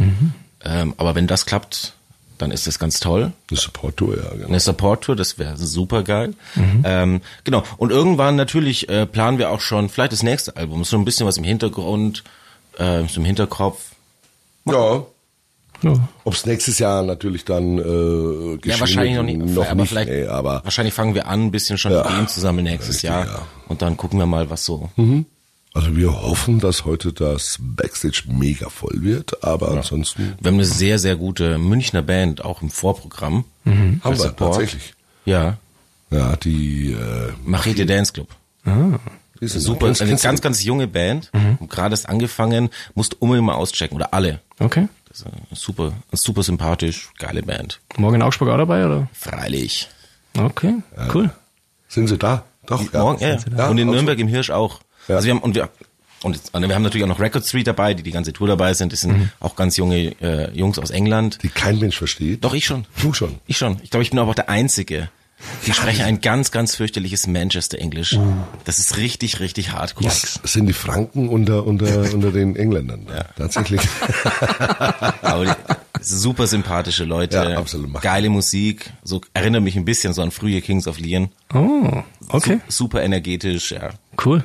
Ähm, 0.64 0.94
aber 0.96 1.14
wenn 1.14 1.26
das 1.26 1.46
klappt, 1.46 1.94
dann 2.38 2.50
ist 2.50 2.66
das 2.66 2.78
ganz 2.78 3.00
toll. 3.00 3.32
Eine 3.50 3.58
Support-Tour, 3.60 4.16
ja. 4.16 4.30
Genau. 4.34 4.48
Eine 4.48 4.60
Support-Tour, 4.60 5.16
das 5.16 5.38
wäre 5.38 5.56
super 5.56 6.02
geil. 6.02 6.34
Ähm, 6.84 7.20
genau. 7.44 7.62
Und 7.76 7.90
irgendwann 7.90 8.36
natürlich 8.36 8.88
äh, 8.88 9.06
planen 9.06 9.38
wir 9.38 9.50
auch 9.50 9.60
schon 9.60 9.88
vielleicht 9.88 10.12
das 10.12 10.22
nächste 10.22 10.56
Album. 10.56 10.84
So 10.84 10.96
ein 10.96 11.04
bisschen 11.04 11.26
was 11.26 11.36
im 11.36 11.44
Hintergrund, 11.44 12.24
äh, 12.78 13.02
so 13.08 13.20
im 13.20 13.24
Hinterkopf. 13.26 13.82
Ja. 14.64 15.04
Ja. 15.82 16.08
Ob's 16.24 16.44
nächstes 16.44 16.80
Jahr 16.80 17.02
natürlich 17.02 17.44
dann 17.44 17.78
äh, 17.78 17.82
geschehen 17.82 18.60
Ja, 18.64 18.80
wahrscheinlich 18.80 19.14
noch 19.14 19.22
nicht. 19.22 19.38
Noch 19.38 19.64
aber 19.66 19.74
nicht 19.82 19.90
vielleicht, 19.90 20.08
nee, 20.10 20.26
aber 20.26 20.60
wahrscheinlich 20.64 20.92
fangen 20.92 21.14
wir 21.14 21.28
an, 21.28 21.46
ein 21.46 21.50
bisschen 21.52 21.78
schon 21.78 21.92
Ja. 21.92 22.04
Ideen 22.04 22.26
zu 22.26 22.40
sammeln 22.40 22.64
nächstes 22.64 22.96
Richtig, 22.96 23.10
Jahr. 23.10 23.26
ja. 23.26 23.46
Und 23.68 23.80
dann 23.82 23.96
gucken 23.96 24.18
wir 24.18 24.26
mal, 24.26 24.50
was 24.50 24.64
so. 24.64 24.90
Also 25.74 25.96
wir 25.96 26.22
hoffen, 26.22 26.58
dass 26.60 26.84
heute 26.84 27.12
das 27.12 27.58
Backstage 27.60 28.22
mega 28.26 28.68
voll 28.68 29.02
wird, 29.02 29.44
aber 29.44 29.70
ansonsten 29.70 30.34
Wir 30.40 30.48
haben 30.48 30.54
eine 30.56 30.64
sehr, 30.64 30.98
sehr 30.98 31.16
gute 31.16 31.58
Münchner 31.58 32.02
Band, 32.02 32.44
auch 32.44 32.62
im 32.62 32.70
Vorprogramm. 32.70 33.44
haben 33.64 34.00
Als 34.02 34.18
wir 34.18 34.28
Support. 34.28 34.52
tatsächlich. 34.54 34.94
Ja. 35.24 35.58
Ja, 36.10 36.36
die 36.36 36.92
äh, 36.92 37.32
Machete 37.44 37.84
Dance 37.86 38.12
Club. 38.12 38.28
die 38.64 39.46
sind 39.48 39.60
Super, 39.60 39.86
eine 39.86 39.94
du- 40.16 40.16
ganz, 40.22 40.40
ganz 40.40 40.64
junge 40.64 40.86
Band. 40.88 41.30
Gerade 41.68 41.92
erst 41.92 42.08
angefangen, 42.08 42.70
musst 42.94 43.20
unbedingt 43.20 43.46
mal 43.46 43.54
auschecken. 43.54 43.94
Oder 43.96 44.14
alle. 44.14 44.40
Okay. 44.58 44.88
Ist 45.10 45.24
super, 45.62 45.92
super 46.12 46.42
sympathisch, 46.42 47.08
geile 47.18 47.42
Band. 47.42 47.80
Morgen 47.96 48.16
in 48.16 48.22
Augsburg 48.22 48.48
auch 48.50 48.56
dabei, 48.58 48.84
oder? 48.86 49.08
Freilich. 49.12 49.88
Okay, 50.38 50.74
cool. 51.12 51.30
Sind 51.88 52.06
sie 52.08 52.18
da? 52.18 52.44
Doch, 52.66 52.92
ja. 52.92 53.00
Morgen, 53.02 53.20
ja. 53.22 53.38
Ja, 53.56 53.68
und 53.68 53.78
in 53.78 53.90
Nürnberg 53.90 54.18
im 54.18 54.28
Hirsch 54.28 54.50
auch. 54.50 54.80
Ja. 55.08 55.16
Also 55.16 55.26
wir 55.26 55.34
haben 55.34 55.40
und 55.40 55.54
wir 55.54 55.68
und 56.22 56.40
und 56.52 56.68
wir 56.68 56.74
haben 56.74 56.82
natürlich 56.82 57.04
auch 57.04 57.08
noch 57.08 57.20
Record 57.20 57.46
Street 57.46 57.66
dabei, 57.66 57.94
die 57.94 58.02
die 58.02 58.10
ganze 58.10 58.32
Tour 58.32 58.48
dabei 58.48 58.74
sind. 58.74 58.92
Das 58.92 59.02
sind 59.02 59.30
auch 59.40 59.54
ganz 59.56 59.76
junge 59.76 60.20
äh, 60.20 60.50
Jungs 60.52 60.78
aus 60.78 60.90
England. 60.90 61.38
Die 61.42 61.48
kein 61.48 61.78
Mensch 61.78 61.96
versteht. 61.96 62.44
Doch 62.44 62.54
ich 62.54 62.66
schon. 62.66 62.86
Du 63.00 63.12
schon. 63.12 63.38
Ich 63.46 63.56
schon. 63.56 63.78
Ich 63.82 63.90
glaube, 63.90 64.02
ich 64.02 64.10
bin 64.10 64.18
aber 64.18 64.30
auch 64.30 64.34
der 64.34 64.48
Einzige. 64.48 65.10
Die 65.66 65.72
sprechen 65.72 66.04
ein 66.04 66.20
ganz, 66.20 66.50
ganz 66.50 66.74
fürchterliches 66.74 67.28
Manchester-Englisch. 67.28 68.18
Das 68.64 68.80
ist 68.80 68.96
richtig, 68.96 69.38
richtig 69.38 69.70
hardcore. 69.70 70.08
Das 70.08 70.40
sind 70.42 70.66
die 70.66 70.72
Franken 70.72 71.28
unter, 71.28 71.64
unter, 71.64 72.12
unter 72.12 72.32
den 72.32 72.56
Engländern. 72.56 73.06
Ja. 73.08 73.24
Tatsächlich. 73.36 73.80
Aber 75.22 75.56
super 76.00 76.48
sympathische 76.48 77.04
Leute. 77.04 77.36
Ja, 77.36 77.58
absolut. 77.58 78.00
Geile 78.02 78.30
Musik. 78.30 78.90
So 79.04 79.20
erinnert 79.32 79.62
mich 79.62 79.76
ein 79.76 79.84
bisschen 79.84 80.12
so 80.12 80.22
an 80.22 80.32
frühe 80.32 80.60
Kings 80.60 80.88
of 80.88 80.98
Leon. 80.98 81.28
Oh, 81.54 82.02
okay, 82.30 82.60
Su 82.68 82.84
super 82.84 83.02
energetisch, 83.02 83.70
ja. 83.70 83.90
cool. 84.24 84.44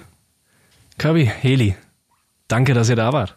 Kirby, 0.98 1.26
Heli, 1.26 1.76
danke, 2.48 2.74
dass 2.74 2.90
ihr 2.90 2.96
da 2.96 3.12
wart. 3.14 3.36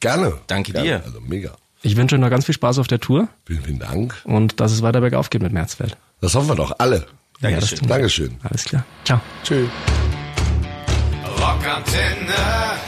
Gerne. 0.00 0.34
Danke 0.46 0.72
Gerne. 0.72 0.86
dir. 0.88 1.02
Also 1.04 1.20
mega. 1.20 1.52
Ich 1.82 1.96
wünsche 1.96 2.16
euch 2.16 2.20
noch 2.20 2.30
ganz 2.30 2.44
viel 2.46 2.54
Spaß 2.54 2.78
auf 2.78 2.86
der 2.88 2.98
Tour 3.00 3.28
Vielen, 3.46 3.62
vielen 3.62 3.78
Dank. 3.78 4.14
und 4.24 4.58
dass 4.60 4.72
es 4.72 4.82
weiter 4.82 5.00
bergauf 5.00 5.30
geht 5.30 5.42
mit 5.42 5.52
Märzfeld. 5.52 5.96
Das 6.20 6.34
hoffen 6.34 6.48
wir 6.48 6.56
doch 6.56 6.74
alle. 6.78 7.06
Ja, 7.40 7.50
das 7.50 7.70
Dankeschön. 7.70 7.78
tun 7.78 7.88
wir. 7.88 7.94
Dankeschön. 7.94 8.36
Alles 8.42 8.64
klar. 8.64 8.84
Ciao. 9.04 9.20
Tschüss. 9.44 9.68
Rockantenne. 11.40 12.87